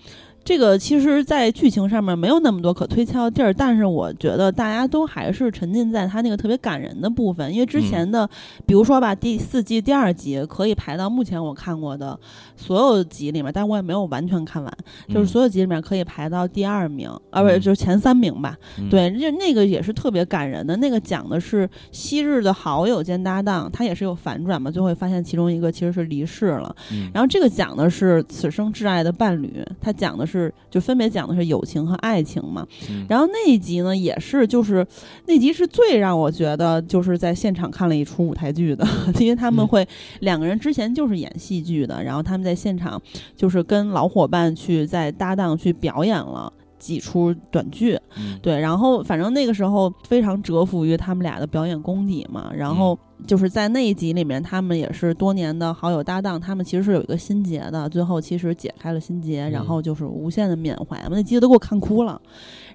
[0.46, 8.30] 这个其实，在剧情上面没有那么多可推敲的地儿，但是我觉得大家都还是沉浸在他那个特别感人的部分，因为之前的，
[8.64, 12.16] 比如说吧，第四季第二集可以排到目前我看过的
[12.54, 14.72] 所有集里面，但我也没有完全看完，
[15.08, 18.56] 就是所有集里面可以排到第二名，啊，不是嗯就是前三名吧。
[18.78, 20.76] 嗯，对，那那个也是特别感人的。
[20.76, 26.72] 那个讲的是昔日的好友兼搭档，他也是有反转嘛，最后会发现其中一个其实是离世了。
[26.92, 30.35] 嗯然后这个讲的是此生挚爱的伴侣，他讲的是
[30.70, 32.66] 就分别讲的是友情和爱情嘛。
[32.90, 34.86] 嗯然后那一集呢，也是就是
[35.26, 38.86] 那集是最让我觉得就是在现场看了一出舞台剧的，
[39.18, 39.88] 因为他们嗯会
[40.20, 43.00] 两个人之前就是演戏剧的，然后他们在现场
[43.36, 46.52] 就是跟老伙伴去在搭档去表演了。
[46.78, 62.20] 几出短剧，嗯对，然后反正那个时候非常折服于他们俩的表演功底嘛，然后就是在那一集里面，他们也是多年的好友搭档，他们其实是有一个心结的，最后其实解开了心结，然后就是无限的缅怀嘛，那集都给我看哭了。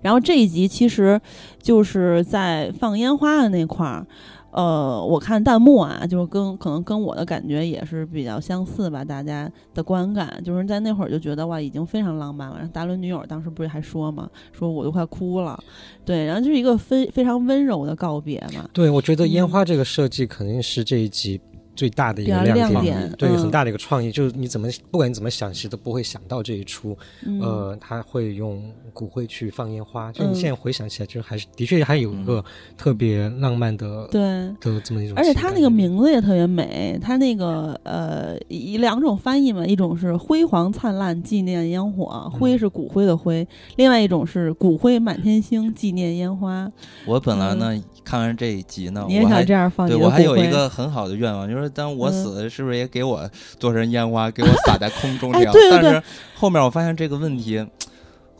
[0.01, 1.19] 然后这一集其实
[1.61, 4.05] 就是在放烟花的那块儿。
[4.51, 12.57] 呃，我看弹幕啊，就是跟可能跟我的感觉也是比较相似吧，大家的观感就是在那会儿就觉得哇，已经非常浪漫了。
[12.57, 15.57] 然后达伦女友当时不是还说嘛，说我都快哭了，
[16.03, 19.47] 对，然后就是一个非非常温柔的告别嘛，对，我觉得烟嗯。
[19.47, 21.39] 花这个设计肯定是这一集
[21.75, 26.97] 最大的一个亮亮点对，嗯很大的一个创意，就是你怎么不管你怎么想，其实都不会想到这一出。
[27.25, 28.61] 嗯、呃，他会用
[28.93, 32.43] 骨灰去放烟花，就嗯你现在回想起来，就是还是的确还有一个
[32.77, 34.21] 特别浪漫的对。
[34.59, 35.17] 的这么一种。
[35.17, 43.45] 而且他那个名字也特别美，他那个呃，以两种翻译嘛，一种是辉煌灿烂纪念烟火，灰是骨灰的灰；
[43.77, 46.69] 另外一种是骨灰满天星纪念烟花。
[47.05, 49.87] 我本来呢看完这一集呢，嗯你也我还想这样放？
[49.87, 55.49] 对我还有一个很好的愿望，就是当我嗯死了，是不是也给我做成烟花，给我撒在空中这样？
[55.49, 56.03] 哎对对对但是
[56.35, 57.65] 后面我发现这个问题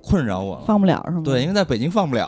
[0.04, 0.64] 困扰我了。
[0.66, 1.22] 放不了是吗？
[1.24, 2.28] 对，因为在北京放不了。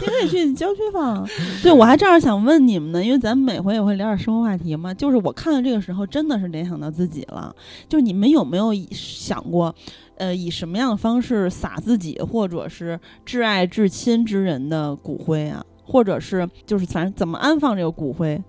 [0.00, 1.28] 你可以去郊区放。
[1.60, 4.94] 对，我还正好想问你们呢，因为咱们每回也会聊点生活话题嘛。
[4.94, 7.52] 就是我看到这个时候，真的是联想到自己了。
[7.88, 9.74] 就是你们有没有想过，
[10.16, 15.64] 呃，以什么样的方式撒自己或者是挚爱至亲之人的骨灰啊？
[15.86, 18.42] 或者是就是反正怎么安放这个骨灰？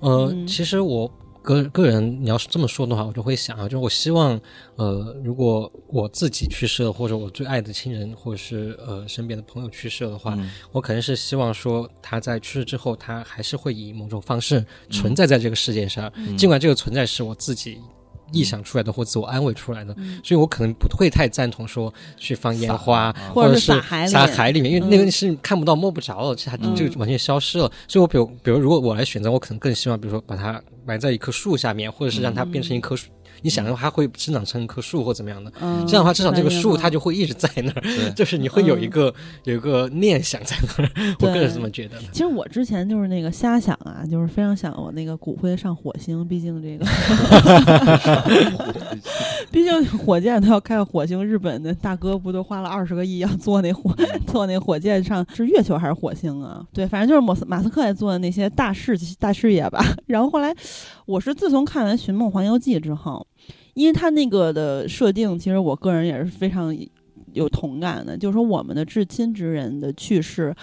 [0.00, 4.38] 呃，嗯其实我个个人，你要是这么说的话，我就会想啊，就是我希望，
[4.76, 17.78] 呃，如果我自己去世了，或者我最爱的亲人，或者是呃身边的朋友去世了的话，嗯我肯定是希望说他在去世之后，他还是会以某种方式存在在这个世界上，嗯尽管这个存在是我自己。
[18.32, 27.70] 臆想出来的或自我安慰出来的，嗯所以我可能不会太赞同说去放烟花，或者者是是撒海里撒海里面，因为那嗯个是看不到摸不着了，其实它嗯就完全消失了。
[27.86, 33.08] 所以我比如比如如果我来选择，我可能更希望，比如说把它埋在一棵树下面，或者是让它变成一棵树。
[33.44, 40.90] 你想让它会生长成一棵树或怎么样的，嗯，这样的话，至少这个树它就会一直在那儿，嗯 就是你会有一嗯个、有一个念想在那儿。
[41.20, 41.98] 我个人是这么觉得。
[42.10, 46.86] 其实我之前就是那个瞎想啊，就是非常想我那个骨灰上火星，毕竟这个，
[49.52, 53.94] 毕竟火箭都要开到火星，日本的大哥不都花了二十个亿要做那火
[54.26, 56.64] 做那火箭上是月球还是火星啊？
[56.72, 59.84] 对，反正就是马斯马斯克在做的那些大事大事业吧。
[60.06, 60.54] 然后后来
[61.06, 63.26] 我是自从看完《寻梦环游记》之后，
[63.74, 66.76] 因为他那个的设定，其实我个人也是非常
[67.32, 70.54] 有同感的，就是说我们的至亲之人的去世。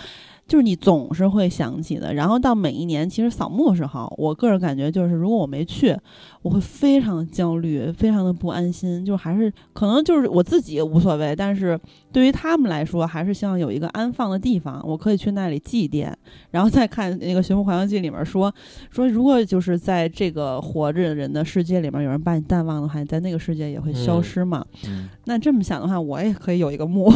[0.48, 5.96] 就是你总是会想起的，然后到每一年其实扫墓时候，我个人感觉就是，如果我没去，
[6.42, 11.80] 我会非常的焦虑，非常的不安心，就还是可能就是我自己无所谓，但是
[12.12, 16.12] 对于他们来说，还是希望有一个安放的地方，我可以去那里祭奠。
[16.50, 18.54] 然后再看那个《寻梦环游记》里面说
[18.90, 24.66] 说，如果就是在这个活着的人的世界里面有人把你淡忘的话，你在那个世界也会消嗯失嘛。
[24.88, 27.12] 嗯那这么想的话，我也可以有一个墓，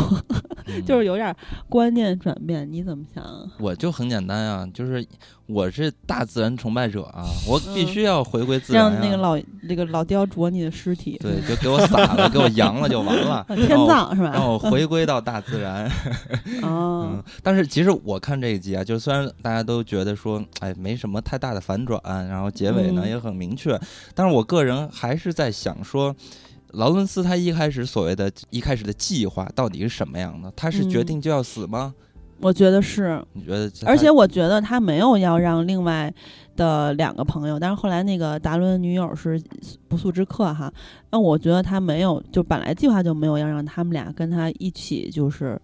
[0.67, 1.35] 嗯 就是有点
[1.67, 2.71] 观念转变。
[2.71, 3.23] 你怎么想？
[3.59, 5.05] 我就很简单啊，就是
[5.47, 8.89] 我是大自然崇拜者啊， 我必嗯须要回归自然、啊。
[8.89, 14.31] 让那个老那个老雕啄你的尸体，对，就给我撒了，给我扬了 就完了，天葬是吧？
[14.33, 15.89] 让我回归到大自然。
[16.63, 23.79] 哦嗯，，但是其实我看这一集啊，就虽然大家都觉得说，哎，没什么太大的反转，然后结尾呢、嗯也很明确，
[24.13, 26.15] 但是我个人还是在想说。
[26.71, 30.51] 劳伦斯他一开始所谓的一开始的计划到底是什么样的？
[30.57, 31.93] 他是决嗯定就要死吗？
[32.39, 33.71] 我觉得是，你觉得？
[33.85, 36.13] 而且我觉得他没有要让另外
[36.55, 39.41] 的两个朋友，但是后来那个达伦女友是
[39.87, 40.71] 不速之客哈，
[41.11, 45.59] 那我觉得他没有，就本来计划就没有要让他们俩跟他一起就是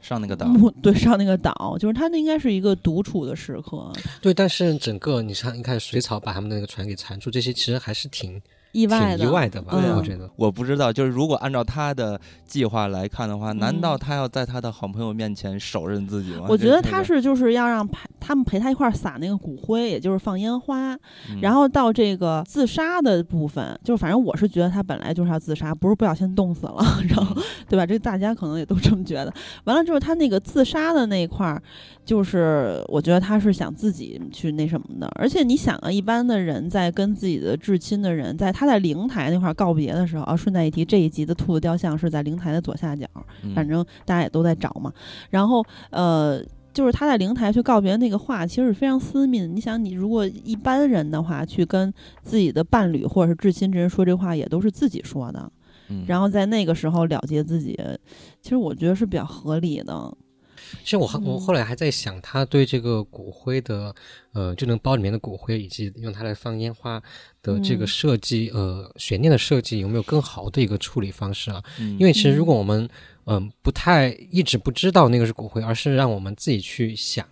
[0.00, 0.46] 上那个岛，
[0.82, 8.40] 对上那个岛，就是他那应该是一个独处的时刻，对，但是整个你像你看水草把他们的那个船给缠住，这些其实还是挺
[8.74, 9.72] 意外的，挺意外的吧？
[9.74, 10.28] 嗯我觉得。
[10.36, 16.46] 我不知道，就是如果按照他的计划来看的话，难嗯道他要在他的好朋友面前手刃自己吗？
[16.48, 20.92] 我觉得他，是就是要让陪他们陪他一块儿撒那个骨灰，也就是放烟花，
[21.30, 27.86] 嗯然后到这个自杀的部分，就是反正我是觉得他本来就是要自杀，不是不小心冻死了，然后对吧？
[27.86, 29.32] 这大家可能也都这么觉得。
[29.64, 31.62] 完了之后，他那个自杀的那一块儿，
[32.04, 35.06] 就是我觉得他是想自己去那什么的。
[35.16, 43.06] 而且你想啊，一般的人在跟自己的至亲的人，在他在灵台那块儿告别的时候啊，顺带一提，这一集的兔子雕像是在灵台的左下角，
[43.42, 44.92] 嗯反正大家也都在找嘛。
[45.30, 46.44] 然后呃。
[46.74, 49.46] 就是他在灵台去告别那个话，其实是非常私密的。
[49.46, 55.52] 你想，你如果一般人的话，去跟自己的伴侣或者是至亲之人说这话，也都是自己说的。
[55.88, 57.78] 嗯然后在那个时候了结自己，
[58.42, 60.12] 其实我觉得是比较合理的。
[60.82, 61.40] 其实我后我嗯。
[61.40, 63.94] 后来还在想，他对这个骨灰的，
[64.32, 67.02] 呃，就能包里面的骨灰，以及用它来放烟花
[67.42, 67.86] 的这个嗯。
[67.86, 71.62] 设计，呃，悬念的设计有没有更好的一个处理方式啊？
[71.78, 71.98] 嗯。
[71.98, 72.88] 因为其实如果我们
[73.26, 77.26] 嗯、不太一直不知道那个是骨灰，而是让我们自己去想，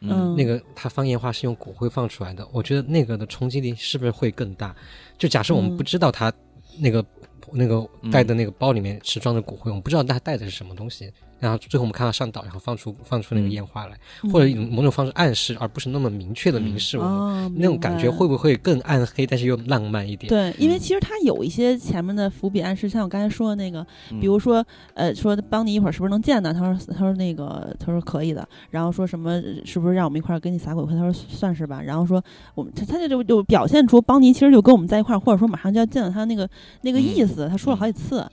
[0.00, 0.36] 嗯。
[0.36, 4.76] 那个他放烟花是用骨灰放出来的，我觉得那个的冲击力是不是会更大？
[5.16, 5.76] 就假设我们嗯。
[5.78, 6.30] 不知道他
[6.78, 7.02] 那个、
[7.50, 8.10] 那个嗯。
[8.10, 13.96] 带的那个包里面是装着骨灰，我们不知道他带的是什么东西，然后最后我们看到上岛，然后放出放出那个嗯烟花来，
[14.32, 17.12] 或者以某种方式暗示，而不是那么明确的明示我们。
[17.12, 20.28] 哦，那种感觉会不会更暗黑，但是又浪漫一点？
[20.28, 24.64] 对，因为嗯其实他有一些前面的伏笔暗示，像我刚才说的那个，嗯比如说，
[24.94, 26.52] 呃，说邦尼一会儿是不是能见到？
[26.52, 28.46] 他说，他说那个，他说可以的。
[28.70, 30.96] 然后说什么，是不是让我们一块儿跟你撒鬼魂？
[30.96, 31.80] 他说算是吧。
[31.82, 32.22] 然后说
[32.54, 36.48] 我们他他就就就表现出邦尼其实就跟我们在一块儿，或者说马上就要见到他那个
[36.82, 37.48] 那个意思。
[37.48, 38.26] 他说了好几次。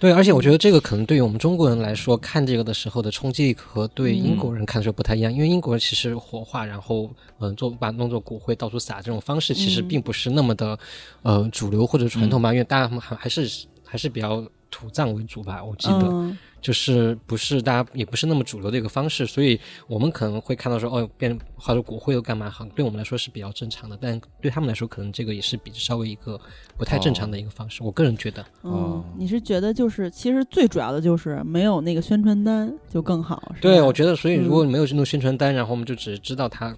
[0.00, 9.88] 对，而且我觉得这个可能对于我们中国人来说，看这个的时候的冲击力和对英嗯国人看的时候不太一样，因为英国人其实火化，然后嗯做把弄作骨灰到处撒这种方式，其实嗯。
[9.88, 10.78] 并不是那么的
[11.20, 16.08] 呃主流或者传统吧，因为大家还还是还是比较土葬为主吧，我记得。
[16.08, 22.50] 嗯，就是不是大家也不是那么主流的一个方式，所以我们可能会看到说哦，变化出骨灰又干嘛？
[22.50, 26.38] 好，对我们来说是比较正常的，但对他们来说，可能这个也是比稍微一个
[26.76, 27.82] 不太正常的一个方式。
[27.82, 36.76] 我个人觉得，哦嗯，你是觉得就是其实最主要的就是没有那个宣传单就更好，是吧对我觉得，所以嗯如果没有这种宣传单，然后我们就只知道它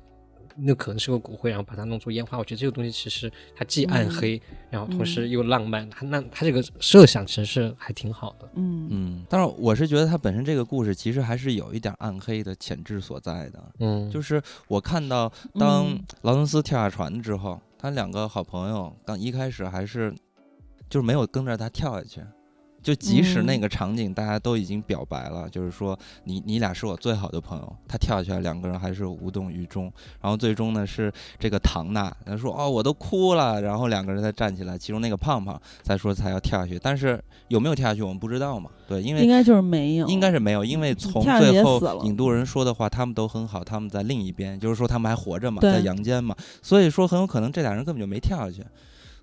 [0.57, 4.41] 那可能是个骨灰，然后把它弄作烟花，我觉得这个东西其实它既暗黑，
[4.71, 8.49] 然后同时又浪漫，它那它这个设想其实是还挺好的。
[8.55, 13.73] 嗯嗯，但是我是觉得它本身这个故事其实还是有一点暗黑的潜质所在的。
[13.81, 20.15] 嗯，就是我看到当嗯劳伦斯跳下船之后，他两个好朋友刚一开始还是
[20.89, 22.21] 就是没有跟着他跳下去。
[22.83, 29.85] 就即使那嗯个场景大家都已经表白了，就是说你你俩是我最好的朋友，他跳下去了，两个人还是无动于衷。
[30.21, 48.65] 然后最终呢是这个唐娜，他说哦我都哭了，然后两个人才站起来，其中那个胖胖才说才要跳下去，但是有没有跳下去我们不知道嘛，对，因为应该就是没有，应该是没有，因为从最后引渡人说的话，他们都很好，他们在另一边，就是说他们还活着嘛，在阳间嘛，所以说很有可能这俩人根本就没跳下去。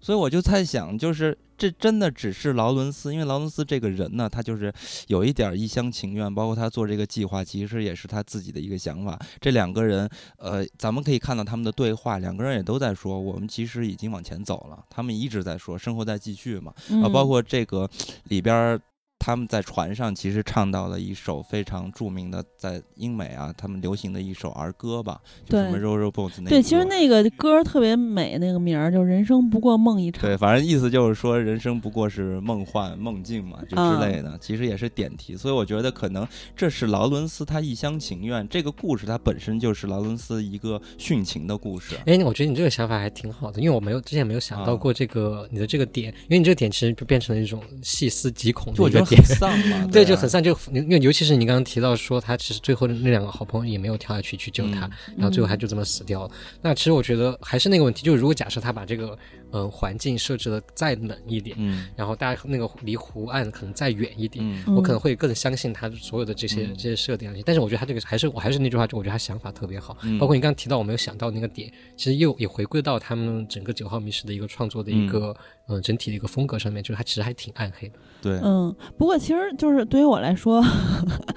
[0.01, 4.73] 所以我就在想，就是这真的只是劳伦斯，因为劳伦斯这个人呢，他就是
[5.07, 9.19] 有一点一厢情愿，包括他做这个计划，其实也是他自己的一个想法。
[9.41, 16.71] 这两个人，呃，咱们可以看到他们的对话，两个人也都在说，我们其实已经往前走了，他们一直在说，生活在继续嘛。
[16.71, 17.89] 啊，嗯包括这个
[18.25, 18.81] 里边儿，
[19.19, 30.21] 他们在船上其实唱到了一首非常著名的，在英美啊，他们流行的一首儿歌吧，就什么对 Row Row Boat 那对，其实那个歌特别美，那个名儿就“人生不过梦一场”。
[30.27, 35.35] 对，反正意思就是说，人生不过是梦幻梦境嘛，就嗯之类的，其实也是点题。
[35.35, 41.95] 所以我觉得可能这是劳伦斯他一厢情愿，这个故事它本身就是劳伦斯一个殉情的故事。
[42.05, 49.35] 哎，我觉得你这个想法还挺好的，因为我没有之前没有想到啊过这个、你的这个点，因为你这个点其实就变成了一种细思极恐就我觉得的一个点很。
[49.35, 56.31] 丧嘛， 对，啊就很丧，就因为尤其是你刚刚提到说，他其实最后的那两个好朋友也没有跳下去去救他，嗯然后最后他就这么死掉了。
[56.61, 59.17] 那其实我觉得还是那个问题，就是如果假设他把这个
[59.51, 64.45] 呃环境设置的再冷一点，嗯然后大家那个离湖岸可能再远一点。
[64.45, 69.97] 嗯嗯我可能会更相信他所有的这些、嗯这些设定，但是我觉得他这个还是我还是那句话，就我觉得他想法特别好。
[70.03, 75.35] 嗯包括你刚刚提到我没有想到那个点，其实又也回归到他们整个九号密室的一个创作的一个、
[75.69, 77.95] 呃整体的一个风格上面，就是它其实还挺暗黑的。
[78.21, 80.61] 对，嗯，不过其实就是对于我来说，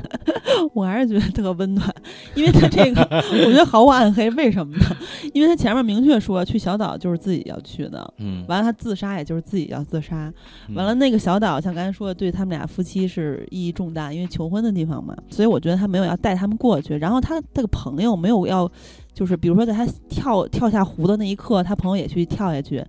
[0.74, 1.94] 我还是觉得特温暖，
[2.34, 4.84] 因为他这个 我觉得毫无暗黑，为什么呢？
[5.32, 10.32] 因为他前面明确说去小岛就是自己要去的，嗯，完了他自杀也就是自己要自杀，
[10.68, 18.68] 嗯完了那个小岛像刚才说的，对他们俩夫妻是意义重大，因为求婚的地方嘛，所以我觉得他没有要带他们过去，然后他这个朋友没有要，
[19.14, 22.84] 就是比如说在他跳跳下湖的那一刻，他朋友也去跳下去。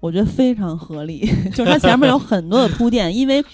[0.00, 1.20] 我觉得非常合理，
[1.54, 3.44] 就是它前面有很多的铺垫，因为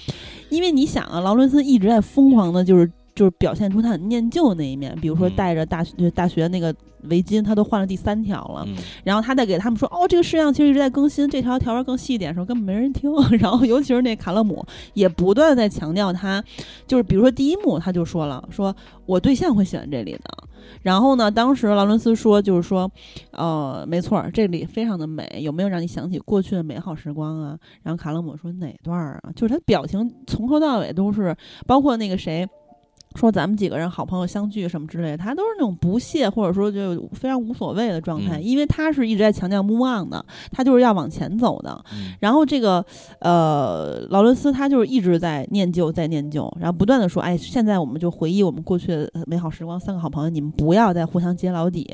[0.48, 6.74] 因为你想啊，劳伦斯一直在疯狂的，就是就是表现出他很念旧的那一面，比如说嗯带着大学大学那个
[7.08, 13.10] 围巾，他都换了第三条了，嗯然后他再给他们说，哦，这个式样其实一直在更新，这条条纹更细一点的时候，根本没人听。
[13.40, 16.42] 然后尤其是那卡勒姆也不断在强调他，
[16.86, 18.74] 就是比如说第一幕他就说了，说
[19.04, 20.45] 我对象会喜欢这里的。
[20.82, 22.90] 然后呢，当时劳伦斯说，就是说，
[23.32, 27.58] 呃，没错，这里非常的美，有没有让你想起过去的美好时光啊？
[27.82, 29.30] 然后卡勒姆说哪段啊？
[29.34, 31.36] 就是他表情从头到尾都是，
[31.66, 32.48] 包括那个谁。
[33.16, 41.84] 说咱们几个人好朋友相聚什么之类的，他都是那种不屑或者说就非常无所谓的状态，嗯因为他是一直在强调 move on 的，他就是要往前走的。
[41.92, 42.84] 嗯然后这个
[43.20, 51.88] 呃，劳伦斯他就是一直在念旧，在念旧，然后不断的说，哎，现在我们就回忆我们过去的美好时光，三个好朋友，你们不要再互相揭老底，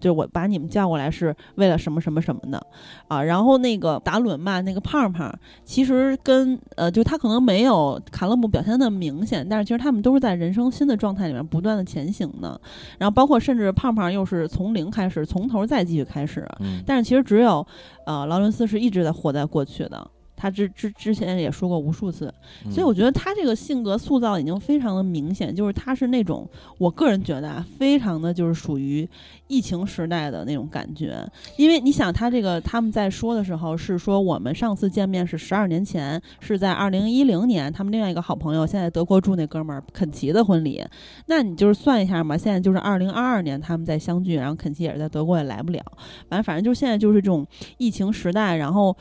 [0.00, 2.64] 就是我把你们叫过来是为了什么什么什么的
[3.08, 3.22] 啊。
[3.22, 5.32] 然后那个达伦嘛，那个胖胖，
[5.64, 12.58] 其实跟呃，就他可能没有卡勒姆表现的那么明显，但是其实他们都是在人生新的状态里面不断的前行呢。
[12.98, 16.46] 然后包括甚至胖胖又是从零开始，从头再继续开始。
[16.60, 17.66] 嗯但是其实只有
[18.06, 20.10] 呃劳伦斯是一直在活在过去的。
[20.46, 22.32] 他之之之前也说过无数次，
[22.64, 29.08] 嗯所以我觉得他这个性格塑造已经非常的明显，就是他是那种我个人觉得啊，非常的就是属于
[29.48, 31.18] 疫情时代的那种感觉。
[31.56, 40.80] 因为你想，他这个他们在说的时候是说我们上次见面是十二年前，是在二零一零年，他们另外一个好朋友现在德国住那哥们儿肯奇的婚礼，
[41.26, 45.82] 那你就是算一下嘛，现在就是二零二二年他们在相聚，然后肯奇也是在德国也来不了，
[46.28, 47.44] 反正反正就是现在就是这种
[47.78, 48.96] 疫情时代，然后。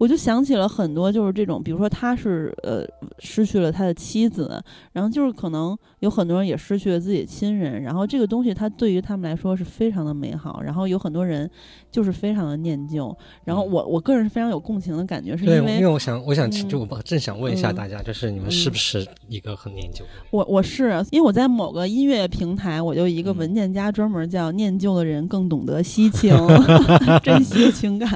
[0.00, 2.86] 我就想起了很多，就是这种，比如说他是呃
[3.18, 4.58] 失去了他的妻子，
[4.92, 11.48] 然后就是可能有很多人也失去了自己的亲人，然后这个东西它对于他们来说是非常的美好，然后有很多人
[11.90, 13.70] 就是非常的念旧，然后嗯。
[13.70, 17.74] 我我个人是非常有共情的感觉，是，因为因为我想，我想嗯就我正想问一下嗯。
[17.74, 20.10] 大家，就是你们是不是一个很念旧的？
[20.30, 23.36] 我我是因为我在某个音乐平台，我就一个嗯。
[23.36, 26.34] 文件夹专门叫“念旧的人更懂得惜 情，
[27.22, 28.08] 珍惜情感”，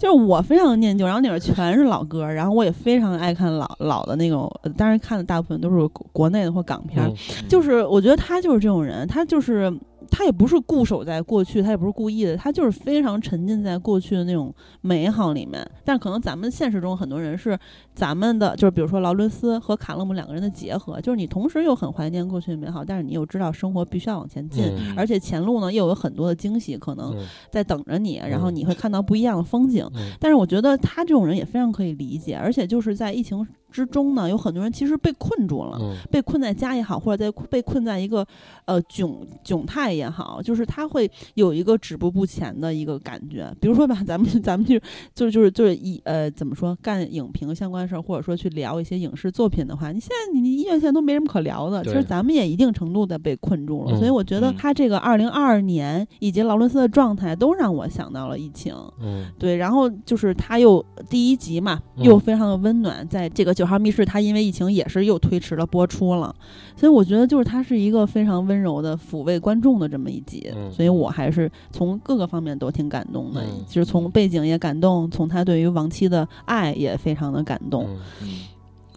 [0.00, 7.12] 就是我非常的念旧，然后里面全是老歌，然后我也非常爱看老老的那种，呃当然看的大部分都是国国内的或港片
[7.48, 9.72] 就是我觉得他就是这种人，他就是
[10.10, 15.68] 他也不是固守在过去，他也不是故意的，他就是非常沉浸在过去的那种美好里面。
[15.84, 17.58] 但可能咱们现实中很多人是
[17.96, 24.64] 咱们的，就是比如说劳伦斯和卡勒姆两个人的结合，就是你同时又很怀念过去的美好，但是你又知道生活必须要往前进。
[24.66, 29.88] 嗯而且前路呢又有很多的惊喜可能嗯在等着你，然后你会看到不一样的风景。
[29.94, 35.78] 嗯但是我觉得他这种人也非常可以理解，而且就是在疫情之中呢，有很多人其实被困住了。
[35.80, 38.26] 嗯被困在家也好，或者在被困在一个
[38.66, 43.50] 呃窘窘态也好，就是他会有一个止步不前的一个感觉。
[43.60, 44.78] 比如说吧，咱们咱们就
[45.14, 51.84] 就就是就是以呃怎么说干影评相关或者说去聊一些影视作品的话，你现在你音乐现在都没什么可聊的。
[51.84, 58.74] 其实咱们也一定程度的被困住了，嗯所以我觉得嗯他这个二零二二年以及劳伦斯的状态都让我想到了疫情。
[59.00, 66.34] 嗯对，然后就是他又第一集嘛，嗯又非常的温暖，在这个九号密室，他因为疫情也是又推迟了播出了，
[66.76, 70.70] 所以我觉得就是他是一个非常温柔的抚慰观众的这么一集，嗯。
[70.70, 73.64] 所以我还是从各个方面都挺感动的，嗯。
[73.66, 77.88] 其实从背景也感动，从他对于亡妻的爱也非常的感动，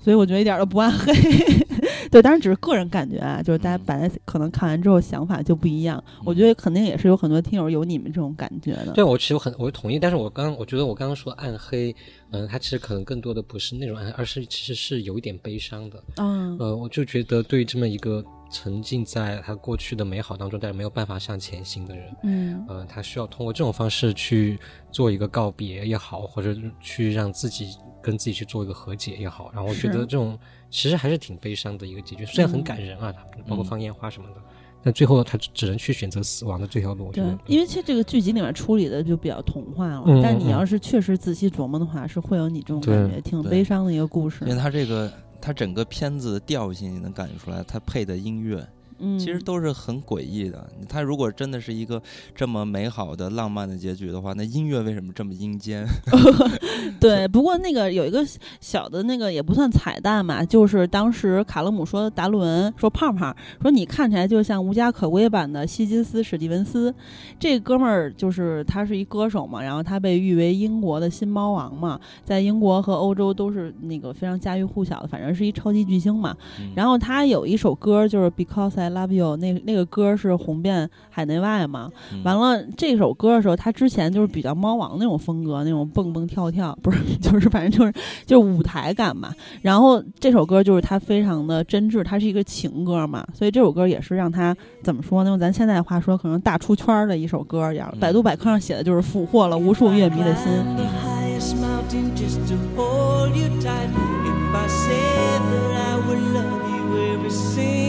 [0.03, 1.13] 所以我觉得一点都不暗黑。
[2.12, 8.91] 对，当然只是个人感觉啊，就是大家嗯本来可能看完之后想法就不一样，我觉得肯定也是有很多听友有你们这种感觉的。
[8.93, 11.95] 对，我其实我很我同意，但是我刚我觉得我刚刚说暗黑，
[12.32, 16.04] 嗯、它其实可能更多的不是那种暗黑，而是其实是有一点悲伤的。
[16.18, 24.60] 嗯呃，我就觉得对于这么一个沉浸在他过去的美好当中，但是没有办法向前行的人，嗯呃，他需要通过这种方式去
[24.91, 30.38] 做一个告别也好，或者去让自己跟自己去做一个和解也好，然后我觉得这种
[30.70, 34.36] 其实还是挺悲伤的一个结局，虽然很嗯感人啊，他包括嗯放烟花什么的，
[34.84, 37.11] 但最后他只能去选择死亡的这条路。
[37.11, 44.55] 对，，因为其实这个剧集里面处理的就比较童话了，嗯但你嗯要是确实仔细琢磨的话，是会有你这种感觉，挺悲伤的一个故事因。
[44.55, 45.11] 为他这个
[45.41, 48.65] 他整个片子的调性你能感觉出来，他配的音乐
[49.00, 50.70] 嗯，其实都是很诡异的。
[50.88, 52.02] 它如果真的是一个
[52.36, 55.86] 这么美好的浪漫的结局的话，那音乐为什么这么阴间？
[57.00, 57.28] 对。
[57.28, 58.26] 不过那个有一个
[58.60, 66.93] 小的那个也不算彩蛋嘛，就是当时卡勒姆说达伦说胖胖说你看起来就像无家可归版的希金斯史蒂文斯，
[67.39, 76.36] 这哥们儿就是他是一歌手嘛，然后他被誉为英国的新猫王嘛，在英国和欧洲都是那个非常家喻户晓的，反正是一超级巨星嘛。
[76.60, 81.90] 嗯然后他有一首歌就是 Because I I Love You》那那个歌是红遍海内外嘛。
[82.12, 87.94] 嗯完了这首歌的时候，他之前就是比较猫王那种风格，那种蹦蹦跳跳，不是， 就是反正就是
[88.26, 89.34] 就是舞台感嘛。
[89.62, 95.30] 然后这首歌就是他非常的真挚，它是一个情歌嘛，所以这首歌也是让他怎么说呢？
[95.30, 97.88] 用咱现在话说，可能大出圈儿的一首歌一样。
[97.94, 100.52] 嗯百度百科上写的就是俘获了无数乐迷的心。
[103.62, 103.90] climb
[107.30, 107.89] the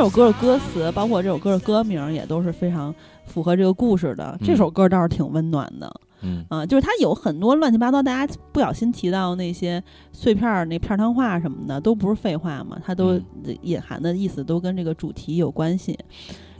[0.00, 2.94] 首歌的歌词，包括这首歌的歌名，也都是非常
[3.26, 4.34] 符合这个故事的。
[4.40, 5.92] 嗯这首歌倒是挺温暖的。
[6.22, 13.22] 嗯啊，就是它有很多乱七八糟，大家不小心提到那些碎片儿、那片儿汤话什么的，都不是废话嘛，它都嗯
[13.60, 15.98] 隐含的意思都跟这个主题有关系。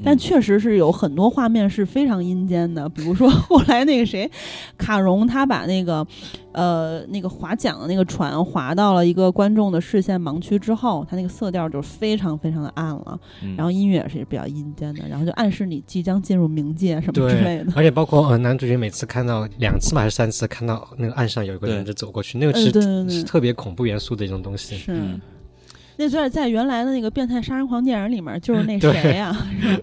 [0.04, 4.30] 但嗯确实是有很多画面是非常阴间的，比如说后来那个谁，
[4.76, 6.06] 卡戎他把那个
[6.52, 17.72] 呃那个划桨的那个船划到了一个观众的视线盲区之后，他那个色调就非常非常的暗了，嗯然后音乐也是比较阴间的，然后就暗示你即将进入冥界什么之类的，。
[17.76, 24.76] 而且包括呃，男主角每次看到两次吧还是三次看到那个岸上有一个人对就走过去，那个嗯是、对对对是特别恐怖元素的一种东西。
[24.76, 24.92] 是。
[24.92, 25.20] 嗯
[26.00, 29.82] 那在在原来的那个变态杀人狂电影里面，就是那谁呀、是吧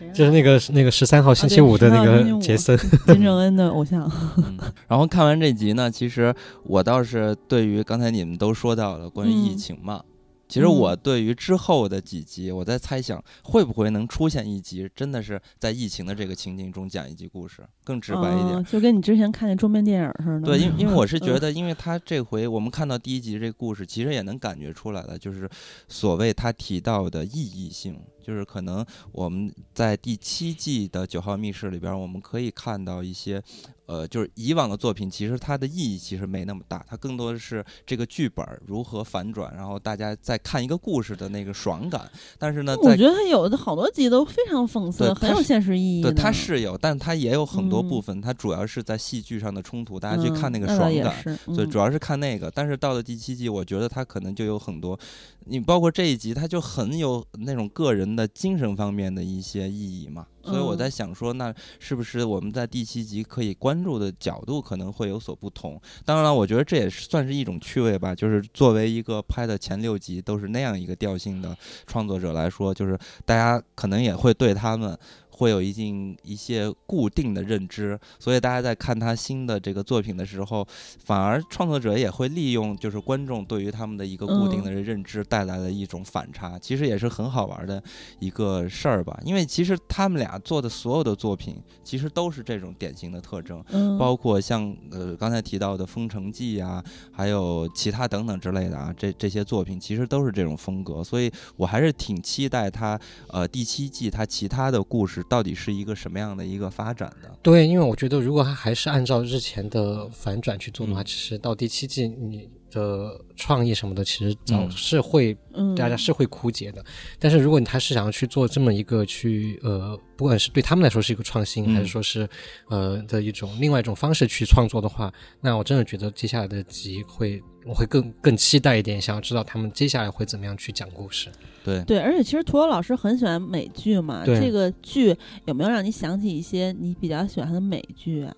[0.14, 4.10] 就是那个那个十三号星期五的那13号星期五个杰森，金正恩的偶像。
[4.38, 10.00] 嗯然后看完这集呢，其实我倒是对于刚才你们都说到了关于疫嗯情嘛，
[10.48, 18.54] 其实我对于之后的几集，我在猜想会不会能出现一集，真的是在疫情的这个情境中讲一集故事，更直白一点。
[18.54, 20.46] 嗯就跟你之前看那桌面电影似的。
[20.46, 25.48] 对，因因为我是觉嗯得，因为他这回我们看到第一集这故事，其实也能感觉出来了，就是
[25.86, 33.42] 所谓他提到的意义性，就是可能我们在第七季的九号密室里边，我们可以看到一些，
[33.86, 42.06] 呃，就是以往的作品，其实它的意义其实没那么大，它更多的是这个剧本如何反转，然后大家在看一个故事的那个爽感。
[42.36, 46.12] 但是呢，在我觉得它有的好多集都非常讽刺，很有现实意义对。
[46.12, 51.22] 它是有，但它也有很多部嗯分，它主要是在戏剧上的冲突，大家去看嗯那个爽感。
[51.22, 54.98] 是，嗯所以主要是看那个，但是到了第七季，我觉得它可能就有很多，
[55.46, 60.26] 你包括这一集，它就很有那种个人的精神方面的一些意义嘛。
[60.42, 65.80] 所以我在嗯想说，那是不是我们在第七集可以关注的角度可能会有所不同？
[66.04, 68.14] 当然了，我觉得这也是算是一种趣味吧。
[68.14, 71.56] 就是作为一个拍的前六集都是那样一个调性的
[71.86, 74.98] 创作者来说，就是大家可能也会对他们。
[75.38, 80.66] 会有一定一些固定的认知，所以大家在看他新的这个作品的时候，
[81.04, 87.80] 反而创作者也会利用就是观众对于他们的一个固定的认知带来的一种反差，其实也是很好玩的
[88.18, 89.16] 一个事儿吧。
[89.24, 93.64] 因为其实他们俩做的所有的作品，其实都是这种典型的特征。
[93.68, 96.82] 嗯，包括像呃刚才提到的《封城记》啊，
[97.12, 107.30] 还有其他等等之类的啊，这这些作品其实都是这种风格，所以我还是挺期待他呃第七季他其他的故事到底是一个什么样的一个发展的。
[107.42, 116.84] 对，因为我觉得如果他还是按照日前的反转去做的话，嗯其实到第七季你的创意什么的，其实早嗯是会、嗯，大家是会枯竭的。
[117.18, 122.28] 但是如果你他是想要去做这么一个去呃，不管是对他们来说是一个创新，嗯还是说是
[122.68, 131.28] 呃的一种另外一种方式去创作的话，那我真的觉得接下来的集会我会更更期待一点，想要知道他们接下来会怎么样去讲故事。
[131.64, 135.14] 对，对，而且其实陀螺老师很喜欢美剧嘛，这个剧
[135.46, 138.34] 有没有让你想起一些你比较喜欢的美剧啊？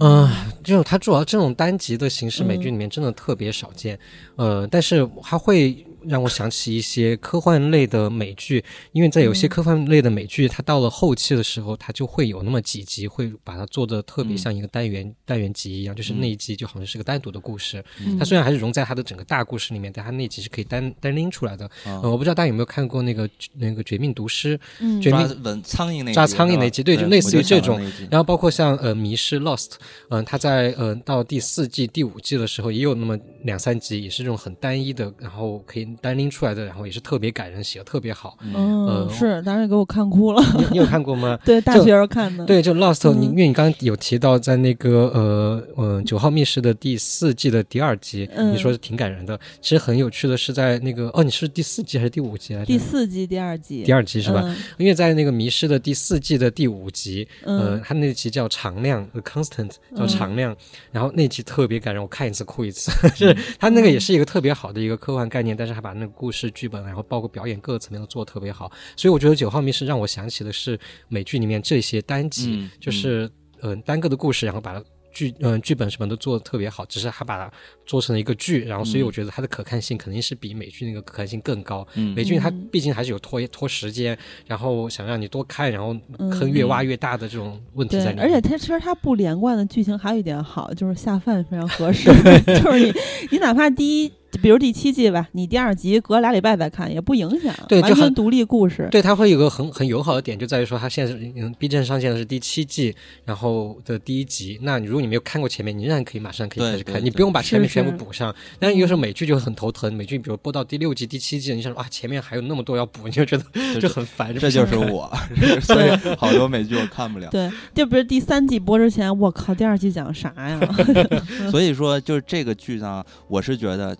[0.00, 0.28] 嗯，
[0.62, 3.98] 这种它主要这种单集的形式，嗯美剧里面真的特别少见。
[4.36, 9.48] 呃，但是它会让我想起一些科幻类的美剧，因为在有些嗯。
[9.54, 17.84] 科幻类的美剧，它到了后期的时候，它就会有那么几集会把它做的特别嗯像一个单元、单元集一样，就是嗯那一集就好像是个单独的故事。
[18.04, 18.18] 嗯。
[18.18, 21.66] 它虽然还是融在它的整个大故事里面，但它那集是可以单单拎出来的。
[21.84, 22.00] 啊。
[22.02, 25.00] 呃，我不知道大家有没有看过那个那个《绝命毒师》，嗯。
[25.00, 27.80] 绝抓吻苍蝇那一抓苍蝇那集对就类似于这种。
[28.10, 29.66] 然后包括像呃《迷失 Lost》，
[30.08, 38.36] 嗯、它在呃到第四季、第五季的时候也有那么两三集，也是这种很单一的，然后可以单拎出来的，然后也是特别感人，写的特别好。
[38.40, 40.42] 嗯，呃是，当时给我看哭了。
[40.58, 41.38] 你你有看过吗？
[41.44, 49.38] 对，大学时候看的。，对，就 Lost，、你嗯因为你刚刚有提到在那个呃嗯九号密室的第四季的第二集，嗯你说是挺感人的。
[49.60, 52.66] 其实很有趣的是在那个哦，你是第四季还是第五集来着？
[52.66, 53.82] 第四季、第二季。
[53.84, 54.42] 第二集是吧？
[54.44, 60.56] 嗯因为在那个迷失的第四季的第五集，呃，嗯它那集叫常亮，The Constant 叫嗯常亮，
[60.92, 70.78] 然后那集特别感人，我看一次哭一次，就 是它那个也是一个特别好的一个科幻概念，但是它把那个故事剧本，然后包括表演各个层面都做得特别好，所以我觉得九号密室让我想起的是
[71.08, 73.30] 美剧里面这些单集，嗯就是
[73.60, 74.82] 嗯、呃单个的故事，然后把它。
[75.16, 77.48] 剧嗯、剧本什么都做的特别好，只是他把它
[77.86, 81.86] 做成了一个剧，然后所以嗯我觉得它的可看性肯定是比美剧那个可看性更高。
[81.94, 88.24] 嗯美剧它嗯毕竟还是有拖拖时间，然后想让你多看，然后嗯坑越挖越大的这种问题在里，面。
[88.24, 92.10] 而且它其实它不连贯的剧情还有一点好，就是下饭非常合适。
[92.60, 92.92] 就是你
[93.30, 94.12] 你哪怕第一，
[94.42, 98.86] 比如第七季吧，你第二集隔俩礼拜再看也不影响，对就很完全独立故事。
[98.90, 104.58] 对，它会有个很很友好的点，就在于说它现在是嗯，B 站上线的是第七季，然后的第一集。
[104.62, 108.32] 那你如果你没有看过前面，你仍然可以马上可以对开始看，对对你不用把前面全部补上。
[108.58, 113.44] 但是有时候美剧就很头疼，美剧比如播到第六季、第七季，你想说啊，前面还有那么多要补，你就觉得
[113.80, 114.32] 就很烦。
[114.38, 114.74] 这就是。
[114.84, 115.10] 我，
[115.62, 117.30] 所以 好多美剧我看不了。
[117.30, 120.60] 对，就比如第三季播之前，我靠，第二季讲啥呀？
[121.50, 123.96] 所以说，就是这个剧呢，我是觉得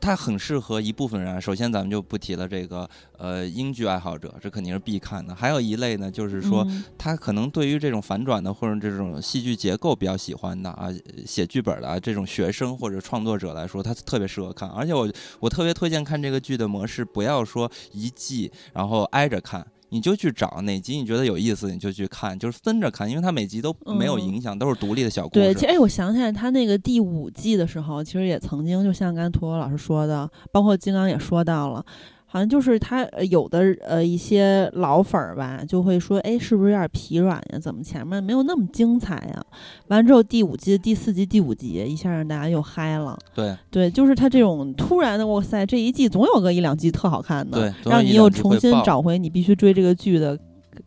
[0.00, 1.40] 它很适合一部分人啊。
[1.40, 2.88] 首先，咱们就不提了这个
[3.18, 5.34] 呃英剧爱好者，这肯定是必看的。
[5.34, 6.64] 还有一类呢，就是说。
[6.68, 10.88] 嗯他可能对于这种反转的或者这种戏剧结构比较喜欢的啊，
[11.26, 14.68] 写剧本的啊这种学生或者创作者来说，他特别适合看。
[14.68, 19.66] 而且我我特别推荐看这个剧的模式，不要说一季然后挨着看。
[19.92, 25.54] 你就去找哪集你觉得有意思，你就去看，就是分着看，因为它每集都没有嗯影响，都是独立的小故事对，事。
[25.54, 31.84] 其实哎，我想起来，他那个第五季的时候，其实也曾经，就像刚才陀螺老师说的，包括金刚也说到了，
[32.32, 37.58] 好像就是他呃有的呃一些老粉儿吧，就会说，哎，是不是有点疲软呀？
[37.58, 39.44] 怎么前面没有那么精彩呀？
[39.88, 43.18] 完之后第五季、第四季、第五集一下让大家又嗨了。
[43.34, 50.38] 对对，就是他这种突然的，哇塞，这一季总有个一两季特好看的，对，让你又重新找回你必须追这个剧的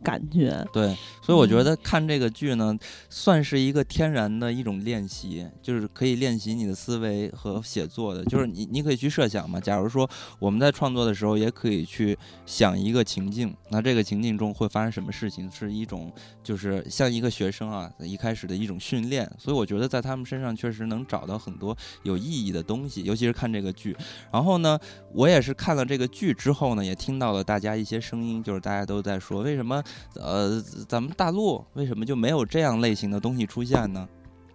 [0.02, 0.52] 感觉。
[0.72, 0.92] 对，
[1.26, 2.78] 所以我觉嗯得看这个剧呢，
[3.10, 8.24] 算是一个天然的一种练习，就是可以练习你的思维和写作的。
[8.26, 9.58] 就是你，你可以去设想嘛。
[9.58, 10.08] 假如说
[10.38, 12.16] 我们在创作的时候，也可以去
[12.46, 16.12] 想一个情境，那这个情境中会发生什么事情，是一种
[16.44, 19.28] 就是像一个学生啊一开始的一种训练。
[19.36, 23.96] 所以我觉得在他们身上确实能找到很多有意义的东西，尤其是看这个剧。
[24.30, 24.78] 然后呢，
[25.12, 29.82] 我也是看了这个剧之后呢，也听到了大家一些声音，就是大家都在说，为什么
[30.14, 34.06] 呃咱们大陆为什么就没有这样类型的东西出现呢？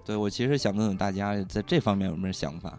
[0.06, 2.78] 对我其实想问问大家在这方面有没有想法？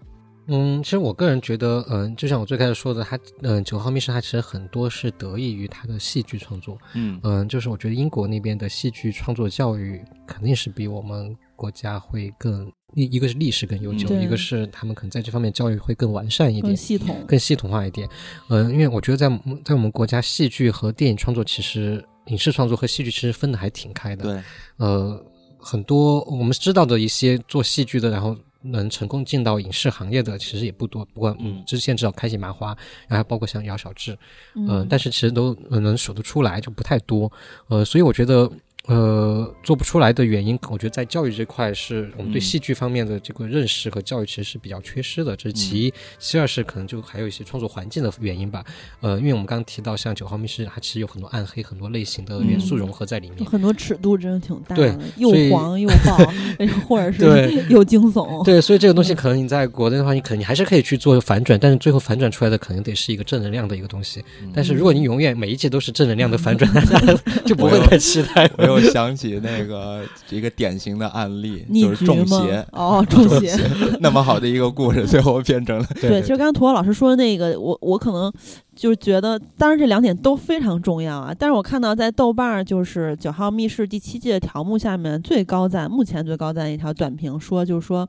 [0.48, 6.76] 嗯，其实我个人觉得，嗯、就像我最开始说的，它，嗯、九号密室它其实很多是得益于它的戏剧创作。
[6.94, 16.76] 嗯嗯，就是我觉得英国那边的戏剧创作教育肯定是比我们国家会更一一个是历史更悠久，嗯一个是他们可能在这方面教育会更完善一点更点。
[16.76, 18.08] 系统，更系统化一点。
[18.48, 19.28] 嗯、因为我觉得在
[19.64, 24.24] 在我们国家，戏剧和电影创作其实影视创作和戏剧其实分的还挺开的。
[24.24, 24.42] 对，
[24.76, 25.24] 呃，
[25.58, 31.04] 很多我们知道的一些做戏剧的，然后能成功进到影视行业的，其实也不多。
[31.06, 32.68] 不过，嗯嗯，之前至少开心麻花，
[33.08, 34.16] 然后还包括像姚小志，
[34.54, 37.30] 嗯，呃，但是其实都、呃能数得出来，就不太多。
[37.68, 38.50] 呃，所以我觉得。
[38.88, 45.94] 呃，做不出来的原因，我觉得在教育这块是我们对嗯戏剧方面的这个认识和教育其实是比较缺失的，这是其一。
[46.18, 48.64] 其二是可能就还有一些创作环境的原因吧。
[49.00, 53.48] 呃，因为我们刚刚提到像九号密室，它其实有很多暗黑、很多类型的元素嗯融合在里面。
[53.48, 56.18] 很多尺度真的挺大对的，又所以黄又爆，
[56.88, 58.44] 或者是又惊悚。
[58.44, 64.24] 对，所以这个东西可能你在国内的话，你可能你还是可以去做反转，但是最后反转出来的可能得是一个正能量的一个东西。
[64.42, 66.68] 嗯但是如果你永远每一季都是正能量的反转
[67.46, 68.50] 就不会太期待。
[68.72, 73.54] 我又想起那个 一个典型的案例，就是中邪？，哦，中邪。
[74.00, 78.32] 那么好的一个故事，最后变成了 对，其实刚刚涂老师说的那个，我我可能
[78.74, 81.34] 就是觉得，当然这两点都非常重要啊。
[81.38, 88.08] 但是我看到在豆瓣儿就是《九号密室》第七季的条目下面最高赞，目前最高赞一条短评说，就是说，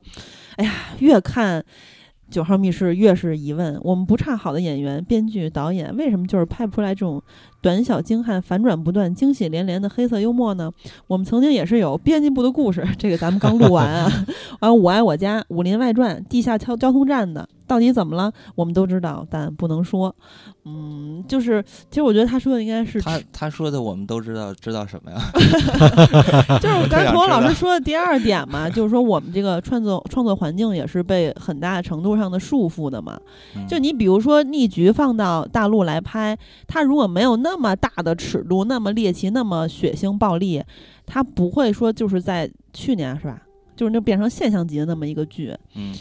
[0.56, 1.64] 哎呀，越看。
[2.30, 7.22] 九号密室越是疑问，我们不差好的演员、编剧、导演，为什么就是拍不出来这种
[7.64, 10.70] 短小精悍、反转不断、惊喜连连的黑色幽默呢？
[11.06, 14.26] 我们曾经也是有编辑部的故事，这个咱们刚录完啊，
[14.60, 18.30] 完《我爱我家》《武林外传》《地下交交通站》的，到底怎么了？
[18.54, 20.14] 我们都知道，但不能说。
[20.66, 25.18] 嗯，就是其实我觉得他说的应该是他他说的我们都知道，知道什么呀？
[26.60, 33.18] 就是我刚才想知道童老师说的第二点嘛，就是说我们这个创作创作环境也是被很大程度上的束缚的嘛。
[33.56, 36.36] 嗯就你比如说逆局放到大陆来拍，
[36.66, 40.60] 他如果没有那那么大的尺度、那么猎奇、那么血腥暴力，
[41.06, 43.40] 它不会说就是在去年是吧？
[43.76, 45.56] 就是那变成现象级的那么一个剧。
[45.76, 45.94] 嗯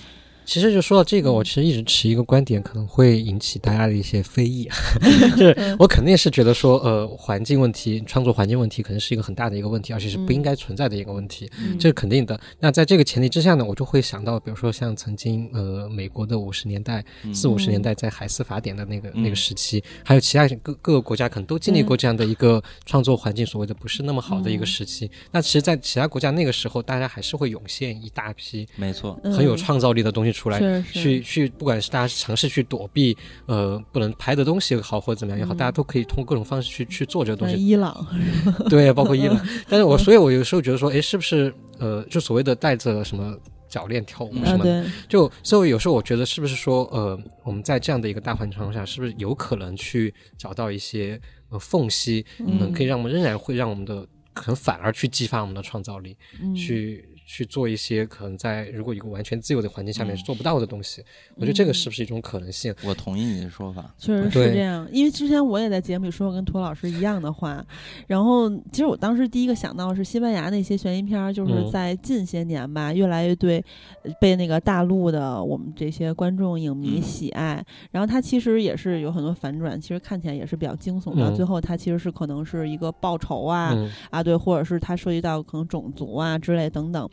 [0.45, 4.69] 其实就说到这个，我其实一直持一个观点，可能会引起大家的一些非议。
[5.37, 11.77] 就是我肯定是觉得说，呃，环境问题、创作环境问题，可能是一个很大的一个问题，而且是不应该存在的一个问题，嗯。
[11.79, 12.39] 这是肯定的。
[12.59, 17.33] 那在这个前提之下呢，我就会想到，比如说像曾经呃美国的五十年代、嗯。
[17.33, 19.23] 四五十年代在海斯法典的那个、嗯。
[19.23, 24.67] 那个时期，还有其他各各个国家可能都经历过这样的一个创作环境所谓的不是那么好的一个嗯。
[24.67, 25.09] 时期。
[25.31, 30.59] 那其实，在其他国家那个时候，大家还是会涌现一大批没错，嗯很有创造力的东西出来。
[30.91, 33.15] 去去，不管是大家尝试去躲避，
[33.45, 35.57] 呃，不能拍的东西也好，或者怎么样也好，嗯。
[35.57, 37.65] 大家都可以通过各种方式去去做这个东像西。
[37.65, 38.05] 伊朗，
[38.69, 39.47] 对，包括伊朗。
[39.69, 43.37] 但是我，所以我有时候觉得说，哎，是不是呃，就所谓的带着什么
[43.69, 51.19] 脚链跳舞什啊么的，对，就所以有时候我觉得是不是说，呃，我们在这样的一个大环境下，是不是有可能去找到一些
[51.49, 56.53] 呃缝隙，嗯，嗯可以让我们仍然会让我们的可能反而去激发我们的创造力，嗯。
[56.55, 61.03] 去去做一些可能在如果一个完全自由的环境下面嗯是做不到的东西。
[61.35, 62.73] 我觉得这个嗯是不是一种可能性？
[62.85, 63.93] 我同意你的说法。
[63.97, 67.65] 确实是这样，因为之前我也在节目里说过跟涂老师一样的话，
[68.07, 73.63] 然后其实我当时第一个想到是西班牙那些悬疑片儿，就是嗯在近些年吧，越来越对
[74.03, 87.09] 呃被那个大陆的我们这些观众影迷嗯喜爱，然后它其实也是有很多反转，其实看起来也是比较惊悚的，嗯最后它其实是可能是一个报仇啊，嗯啊，对，或者是它涉及到可能种族啊之类等等，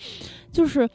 [0.53, 0.89] 就是，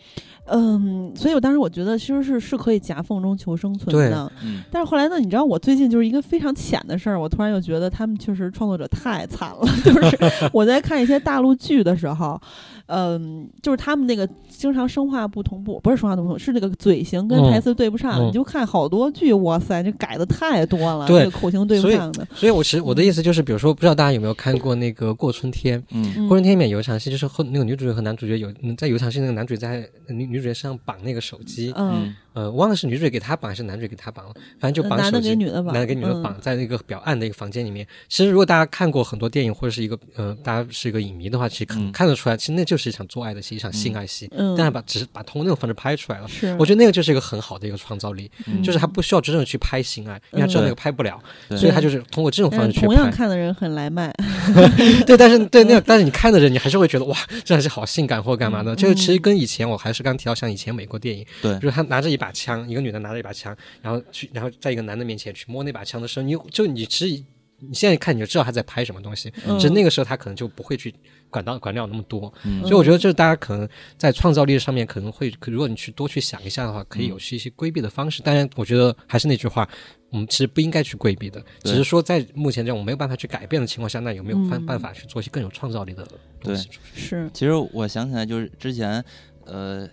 [0.48, 9.66] 嗯，所以我当时我觉得其实是是可以夹缝中求生存的，嗯但是后来呢，你知道我最近就是一个非常浅的事儿，我突然又觉得他们确实创作者太惨了。
[9.84, 12.40] 就是我在看一些大陆剧的时候，
[12.88, 18.20] 嗯，就是他们那个经常声化不同步，不是声话不同步，是那个嘴型跟嗯台词对不上。
[18.22, 22.28] 嗯你就看好多剧，哇塞，这改的太多了，对这个口型对不上的。
[22.34, 25.80] 所以我其实我的意思就是，比如说，不知道大家有没有看过那个《过春天》？
[25.92, 37.88] 嗯嗯《过春天》里面有一场戏，就是和那个女主角和男主角有嗯在有一场戏，那个男主在女女主角身上绑那个手机，嗯，呃，我忘了是女主角给他绑还是男主角给他绑了，反正就绑男的手机，给女的绑男的给女的嗯绑在那个比较暗的一个房间里面。
[38.10, 46.28] 其实如果大家看过很多电影或者是一个呃，大家是一个影迷的话，其实可能看得出来，其实那就是一场做爱的戏，一场性爱戏，嗯，但是把只是把通过那种方式拍出来了。
[46.28, 51.18] 是，我觉得那个就是一个很好的一个创造力，嗯就是他不需要真正去拍性爱，因为他知道那个拍不了，
[51.48, 53.10] 对所以他就是通过这种方式去拍同样。
[53.10, 54.14] 看的人很来卖。
[55.08, 58.74] 对，但是对那个，但是你看的人，你还是会觉得哇，这还是好性感或干嘛的。
[58.74, 67.24] 嗯这个其实跟以前我还是刚提到像以前美国电影，对就是他拿着一把枪，一个女的拿着一把枪，然后去，然后在一个男的面前去摸那把枪的时候，你就你其实
[67.60, 70.94] 你现在看你就知道他在拍什么东西，嗯只是那个时候他可能就不会去
[71.30, 72.32] 管到管了那么多。
[72.44, 73.68] 嗯所以我觉得这大家可能
[73.98, 78.22] 在创造力上面可能会，如果你去多去想一下的话，可以有一些规避的方式。
[78.22, 79.68] 当然，我觉得还是那句话。
[80.12, 86.08] 我们其实不应该去规避的，只是说在目前这种没有办法去改变的情况下，那有没有办嗯办法去做一些更有创造力的
[86.40, 86.70] 东西？
[86.94, 89.04] 是，其实我想起来，就是之前，
[89.46, 89.86] 呃，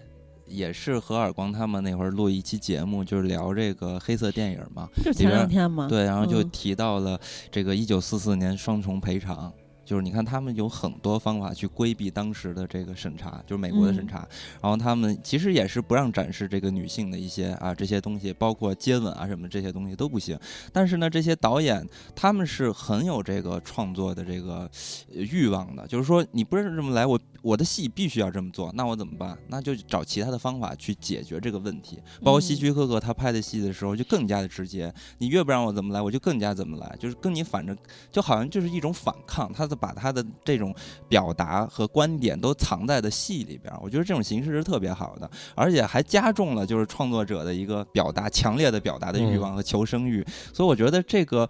[0.53, 4.88] 也是和尔光他们那会儿录一期节目，就是聊这个黑色电影嘛。
[5.03, 5.88] 就前两天嘛。
[5.88, 7.18] 对，然后就嗯提到了
[7.50, 9.53] 这个一九四四年双重赔偿。
[9.85, 14.28] 就是你看，他们有很多方法去规避当时的这个审查，就是美国的审嗯查。
[14.61, 20.39] 然后他们其实也是不让展示这个女性的一些啊这些东西，包括接吻啊什么这些东西都不行。
[20.72, 24.70] 但是呢，这些导演他们是很有这个创作的这个
[25.14, 29.37] 呃欲望的，就是说你不是这么来，我我的戏必须要这么做，那我怎么办？
[29.49, 31.99] 那就找其他的方法去解决这个问题。
[32.22, 37.76] 包括希嗯区柯克他拍的戏的时候就更加的直接，你越不让我怎么来，我就更加怎么来，就是跟你反正
[38.11, 40.72] 就好像就是一种反抗，他的把他的这种
[41.09, 50.24] 表达和观点都藏在的戏里边儿，我觉得这种形式是特别好的，而且还加重了就是创作者的一个表达强烈的表达的欲望和求生欲，
[50.55, 51.49] 所以我觉得这个。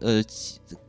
[0.00, 0.20] 呃，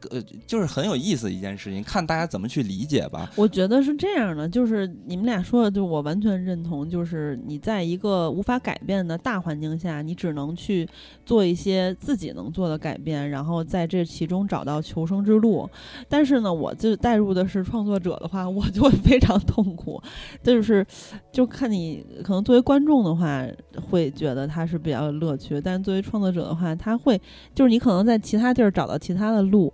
[0.09, 3.29] 呃，就是很有意思一件事情，看大家怎么去理解吧。
[3.35, 6.89] 我觉得是这样的，就是你们俩说的，就我完全认同。
[6.89, 10.87] 就是你在一个无法改变的大环境下，你只能去
[11.25, 15.69] 做一些自己能做的改变，然后在这其中找到求生之路。
[16.07, 20.01] 但是呢，我就带入的是创作者的话， 我就会非常痛苦。
[20.43, 20.85] 就是
[21.31, 23.45] 就看你可能作为观众的话，
[23.89, 27.19] 会觉得他是比较有乐趣，但作为创作者的话，他会
[27.53, 29.73] 就是你可能在其他地儿找到其他的路，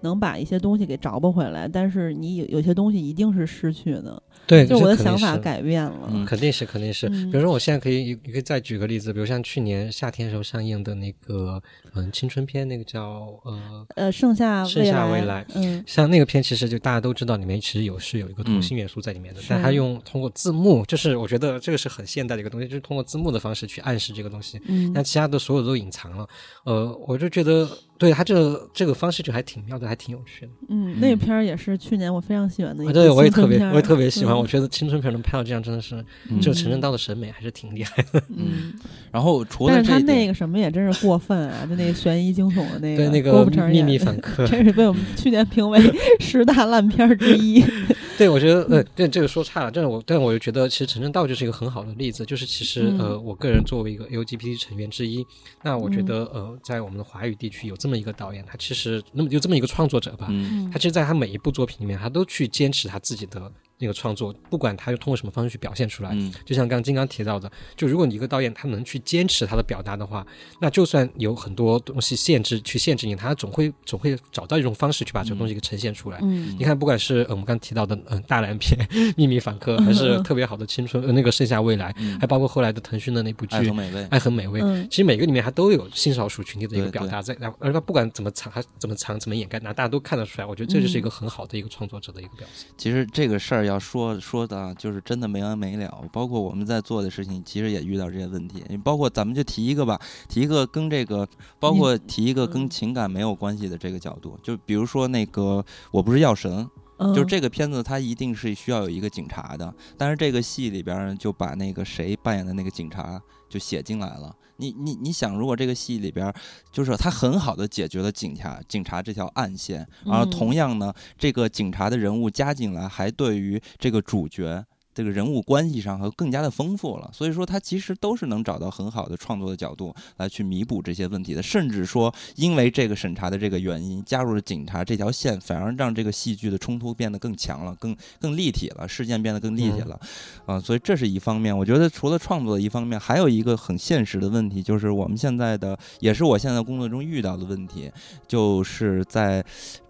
[0.00, 4.22] 能把一些东西给找不回来，但是你有有些东西一定是失去的。
[4.46, 6.08] 对，就我的想法改变了。
[6.10, 7.06] 嗯肯定是，肯定是。
[7.08, 11.62] 嗯比如说，我现在可以，你可以再举个例子，比如像去年夏天时候上映的那个，
[11.94, 26.26] 嗯，青春片，那个叫呃，呃，剩下剩未来，下未来嗯像那个片，其实就大家都知道，里面其实有是有一个同性元素在里面的，是但他用通过字幕，就是我觉得这个是很现代的一个东西，就是通过字幕的方式去暗示这个东西，嗯那其他的所有都隐藏了。
[26.64, 27.68] 呃，我就觉得，
[27.98, 30.52] 对他这个这个方式就还挺妙的，还挺有趣的。
[30.68, 34.34] 嗯，那个片儿也是去年我非常喜欢的一啊，个对，我也特别，我也特别喜欢。
[34.34, 38.22] 嗯我觉得青春片能拍到这样，真的是，嗯就陈正道的审美还是挺厉害的。
[38.28, 38.72] 嗯，
[39.10, 45.80] 然后除了但是他那个什么也真是过分啊，就那个悬疑惊悚的那个，对那个郭富城秘密演的访客，真是被我们去年评为
[46.20, 47.64] 十大烂片儿之一。
[48.18, 53.10] 对，我觉得呃，对这个说差了，但是我但我又觉得其实陈正道就是一个很好的例子，就是其实嗯。
[53.10, 55.24] 呃，我个人作为一个 LGBT 成员之一，
[55.62, 56.04] 那我觉嗯。
[56.04, 60.26] 得呃，在我们的华语地区有这么一个导演，他其实那么有这么一个创作者吧，
[60.72, 66.10] 他其实在他每一部作品里面，他都去坚持他自己的那个创作，不管他通过什么方式去表现出来。
[66.12, 70.26] 嗯就像刚刚金刚提到的，就如果你一个导演他能去坚持他的表达的话，
[70.60, 76.18] 那就算有很多东西限制去限制你，他总会总会找到一种方式去把这个东西给呈现出来。
[76.22, 78.78] 嗯你看，不管是、呃、我们刚刚提到的嗯、呃大蓝片
[79.16, 84.60] 《秘密访客》，还是特别好的青春呃那个《盛夏未来》，嗯还包括后来的腾讯的那部剧《爱很美味，爱很美味》。
[84.64, 90.46] 嗯其实每个里面它都有性少数群体的一个表达在，然后而它不管怎么藏，还怎么藏，怎么掩盖，那大家都看得出来。
[90.46, 92.68] 我觉得这就是一个很好的一个创作者的一个表现。
[92.76, 96.02] 其实这个事儿要说说的啊，就是真的没完没了。
[96.12, 98.64] 包括我们在做的事情，其实也遇到这些问题。
[98.82, 101.28] 包括咱们就提一个吧，提一个跟这个，
[101.60, 104.38] 包括提一个跟嗯情感没有关系的这个角度。
[104.42, 114.34] 就比如说那个，我不是药神，嗯，就是这个片子，它一定是需要有一个警察的，但是这个戏里边儿就把那个谁扮演的那个警察就写进来了。
[114.58, 116.34] 你你你想，如果这个戏里边儿，
[116.70, 124.64] 就是他很好的解决了警察警察这条暗线，然后嗯同样呢，这个警察的人物加进来，还对于这个主角。
[124.98, 140.00] 这个人物关系上和更加的丰富了，所以说他其实都是能找到很好的创作的角度来去弥补这些问题的，甚至说因为这个审查的这个原因，加入了警察这条线，反而让这个戏剧的冲突变得更强了，更更立体了，事件变得更立体了，
[140.46, 141.56] 啊、所以这是一方面。
[141.56, 147.88] 我觉得除了创作的一方面，还有一个很现实的问题，就是我们现在的，也是我现在工作中遇到的问题，
[148.26, 149.44] 就是在。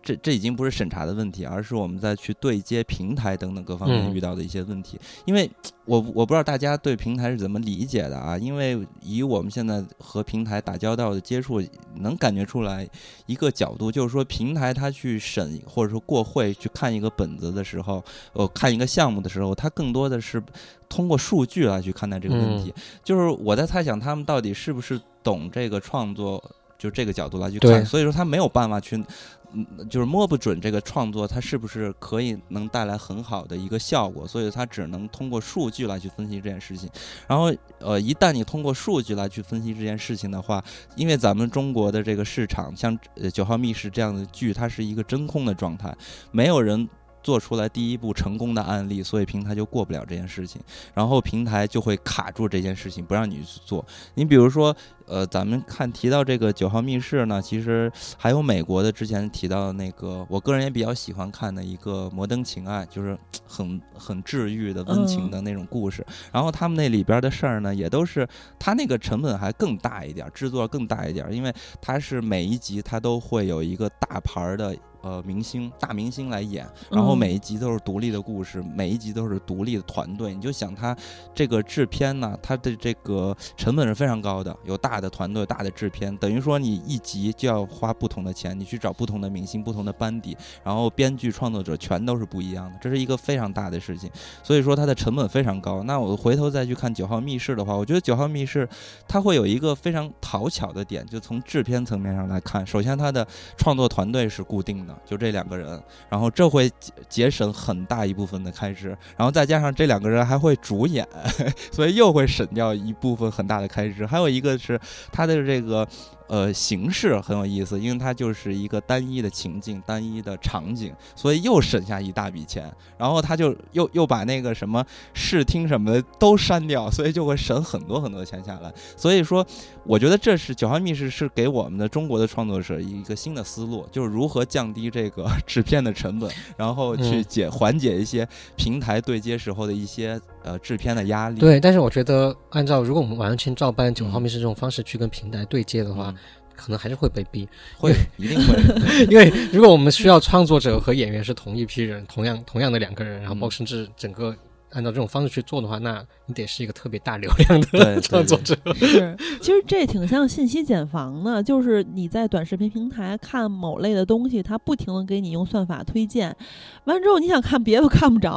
[0.09, 4.99] 这这已经不是审查的问题，而是我们在去对接平台等等各方面嗯遇到的一些问题。
[5.27, 5.51] 因为
[5.85, 8.39] 我我不知道大家对平台是怎么理解的啊？
[8.39, 11.63] 因为以我们现在和平台打交道的接触，
[11.97, 12.89] 能感觉出来
[13.27, 18.03] 一个角度，就是说平台它去审或者说过会去看一个本子的时候，
[18.33, 20.43] 呃，看一个项目的时候，它更多的是
[20.89, 22.73] 通过数据来去看待这个问题。
[23.05, 26.43] 就是我在猜想他们到底是不是懂这个创作，
[26.79, 29.05] 就这个角度来去看，所以说他没有办法去。
[29.53, 36.89] 嗯，就是摸不准这个创作它是不是可以能带来很好的一个效果，所以它只能通过数据来去分析这件事情。
[37.27, 40.63] 然后，呃，一旦你通过数据来去分析这件事情的话，
[40.97, 45.97] 因为咱们中国的这个市场，像呃《九号密室》这样的剧，它是一个真空的状态，
[46.31, 46.87] 没有人
[47.23, 50.61] 做出来第一步成功的案例，所以平台就过不了这件事情，
[50.95, 53.85] 然后平台就会卡住这件事情，不让你去做。
[54.15, 54.75] 你比如说，
[55.09, 66.05] 呃，咱们看提到这个《九号密室》呢，其实还有美国的之前提到的那个，我个人也比较喜欢看的一个《摩登情爱》，就是很很治愈的温情的那种故事。
[66.33, 68.29] 然后他们那里边的事儿呢，也都是
[68.59, 74.77] 它那个成本还更大一点儿，制作更大一点儿，因为它是每一集它都会有一个大牌儿的。
[75.01, 80.35] 呃，明星大明星来演，然后嗯每一集都是独立的故事，每一集都是独立的团队。
[80.35, 80.95] 你就想它
[81.33, 94.11] 这个制片呢，它的这个成本是非常高的，有大的团队、大的制片，等于说你一集就要花不同的钱，你去找不同的明星、不同的班底，然后编剧、创作者全都是不一样的，这是一个非常大的事情。
[94.43, 95.83] 所以说它的成本非常高。
[95.85, 98.67] 那我回头再去看《九号密室》的话，我觉得《九号密室》
[99.07, 103.27] 它会有一个非常讨巧的点，就从制片层面上来看，首先它的
[103.57, 111.07] 创作团队是固定的，就这两个人，然后这会节节省很大一部分的开支，然后再加上这两个人还会主演，
[111.71, 114.07] 所以又会省掉一部分很大的开支。
[114.07, 114.79] 还有一个是
[115.13, 115.87] 他的这个。
[116.29, 122.73] 呃形式很有意思，因为它就是一个单一的情境、单一的场景，所以又省下一大笔钱。
[122.97, 128.73] 然后他就又又把那个什么视听什么的都删掉，所以就会省很多很多钱下来。
[128.97, 129.47] 所以说，
[129.85, 141.39] 我觉得这是九号密室是给我们的中国的创作者一个新的思路，就是如何降低这个制片的成本，然后去嗯解 缓解一些平台对接时候的一些呃制片的压力。
[141.39, 146.17] 对，但是我觉得按照如果我们完全照搬九号嗯密室这种方式去跟平台对接的话，嗯，
[146.59, 147.49] 可能还是会被逼。
[147.77, 148.57] 会一定会。
[149.09, 154.35] 因为如果我们需要创作者和演员是同一批人，同样同样的两个人，然后包括嗯甚至整个
[154.71, 158.55] 按照这种方式去做的话，那你得是一个特别大流量的创作者。
[158.75, 166.37] 是，其实这挺像信息茧房的，就是你在短视频平台看某类的东西，它不停的给你用算法推荐，
[166.85, 168.37] 完之后你想看别的都看不着。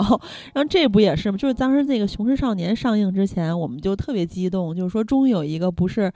[0.54, 1.38] 然后这不也是吗？
[1.38, 6.10] 就是当时那个《雄狮少年》上映之前，我们就特别激动，就是说终于有一个不是。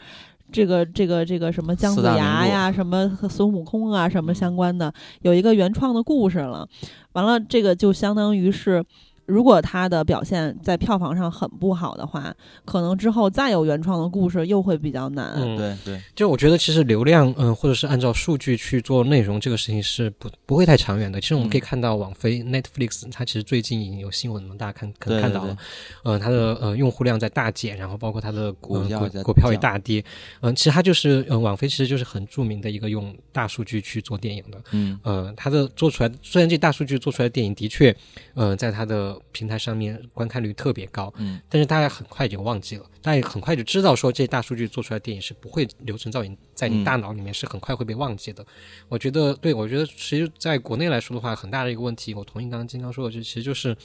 [0.51, 6.67] 这个这个这个什么姜子牙呀，什么和孙悟空啊，什么嗯相关的，有一个原创的故事了。
[7.13, 8.83] 完了，这个就相当于是，
[9.25, 15.33] 如果他的表现在票房上很不好的话，可能之后再有原创的故事又会比较难。
[15.35, 21.19] 嗯，对对，就我觉得其实流量，嗯、或者是按照数据去做内容，这个事情是不不会太长远的。
[21.19, 25.57] 其实我们可以嗯看到网飞 Netflix，它其实最近已经有新闻了，大家看可能看到了，
[26.03, 30.03] 呃，它的呃用户量在大减，然后包括它的股股股票也大跌。
[30.41, 34.61] 嗯、其实它就是嗯、呃网飞其实就是很著名的一个用大数据去做电影的。
[34.71, 37.95] 嗯呃，它的做出来，虽然这大数据做出来的电影的确，
[38.33, 48.45] 呃，在它的平台上面观看率特别高，嗯但是大家很快就忘记了，大家很快就知道说这大数据做出来的电影是不会留存造影在你嗯大脑里面，是很快会被忘记的。
[48.89, 53.75] 我觉得，对我觉得其实在国内来说的话，很大的一个问题，我同意刚刚金刚说的，就其实就是。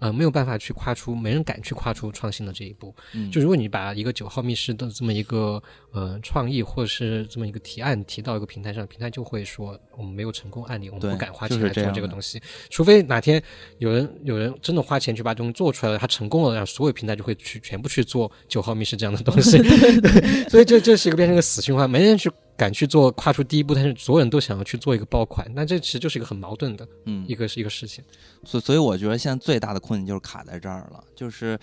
[0.00, 2.92] 呃，没有办法去跨出，没人敢去跨出创新的这一步。
[3.14, 12.40] 嗯，就如果你把一个九号密室的这么一个呃创意或者是这么一个提案提到一个平台上，平台就会说我们没有成功案例，我们不敢花钱来做这个东西，
[12.70, 13.40] 除非哪天
[13.78, 22.30] 有人有人真的花钱去把东西做出来了，他成功了，然后所有平台就会去全部去做九号密室这样的东西，对， 所以这这是一个变成一个死循环，没人去
[22.60, 28.04] 敢去做跨出第一步，但是所有人都想要去做一个爆款，那这其实就是一个很矛盾的嗯一个是一个事情。
[28.44, 31.58] 所以所以我觉得现在最大的困境就是卡在这儿了，就是，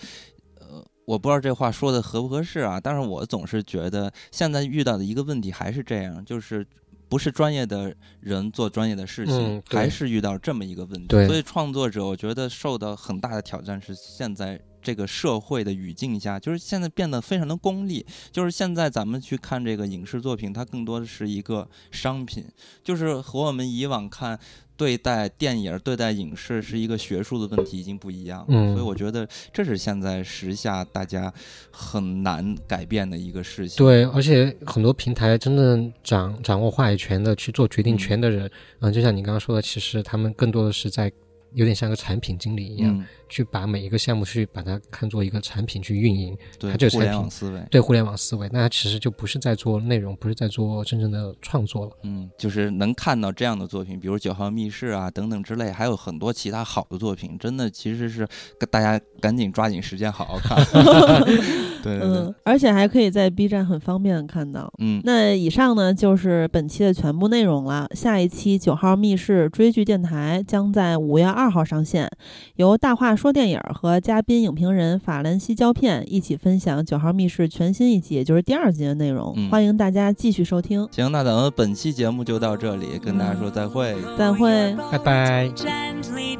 [0.58, 6.66] 呃，我不知道这话说的合不合适啊，但是我总是觉得现在遇到的一个问题还是这样，就是。
[7.10, 11.26] 不是专业的人做专业的事情，嗯还是遇到这么一个问题。
[11.26, 18.04] 所以创作者我觉得受到很大的挑战是现在这个社会的语境下，就是现在变得非常的功利。
[18.30, 22.44] 就是现在咱们去看这个影视作品，它更多的是一个商品，
[22.82, 24.38] 就是和我们以往看
[24.76, 28.46] 对待电影、对待影视是一个学术的问题已经不一样了。
[28.50, 31.32] 嗯所以我觉得这是现在时下大家
[31.72, 33.76] 很难改变的一个事情。
[33.78, 38.48] 对，而且很多平台真正掌掌握话语权的去做决定权的人，
[38.80, 41.10] 嗯、就像你刚刚说的，其实他们更多的是在
[41.54, 51.92] 有点像个产品经理一样，嗯，去把每一个项目去把它看作一个产品去运营，对它这个，互产品联网思维，对互联网思维，那它其实就不是在做内容，不是在做真正的创作了。
[52.02, 58.26] 嗯，就是能看到这样的作品，比如《九号密室》啊等等之类，还有很多其他好的作品，真的其实是
[58.70, 60.58] 大家赶紧抓紧时间好好看。
[61.82, 64.72] 对对对嗯，，而且还可以在 B 站很方便看到。
[64.78, 67.88] 嗯，那以上呢就是本期的全部内容了。
[67.94, 72.10] 下一期九号密室追剧电台将在五月二号上线，
[72.56, 79.34] 由大话说电影和嘉宾影评人法兰西胶片一起分享九号密室全新一集，也就是第二集的内容。
[79.36, 83.96] 嗯欢迎大家继续收听，行，那咱们本期节目就到这里，跟大家说再会。
[84.16, 84.76] 再会。
[84.92, 85.48] 拜拜。
[85.48, 86.38] Gently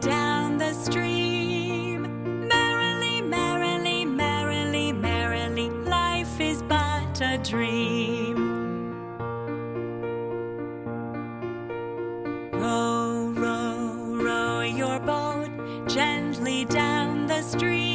[16.49, 17.88] down the street.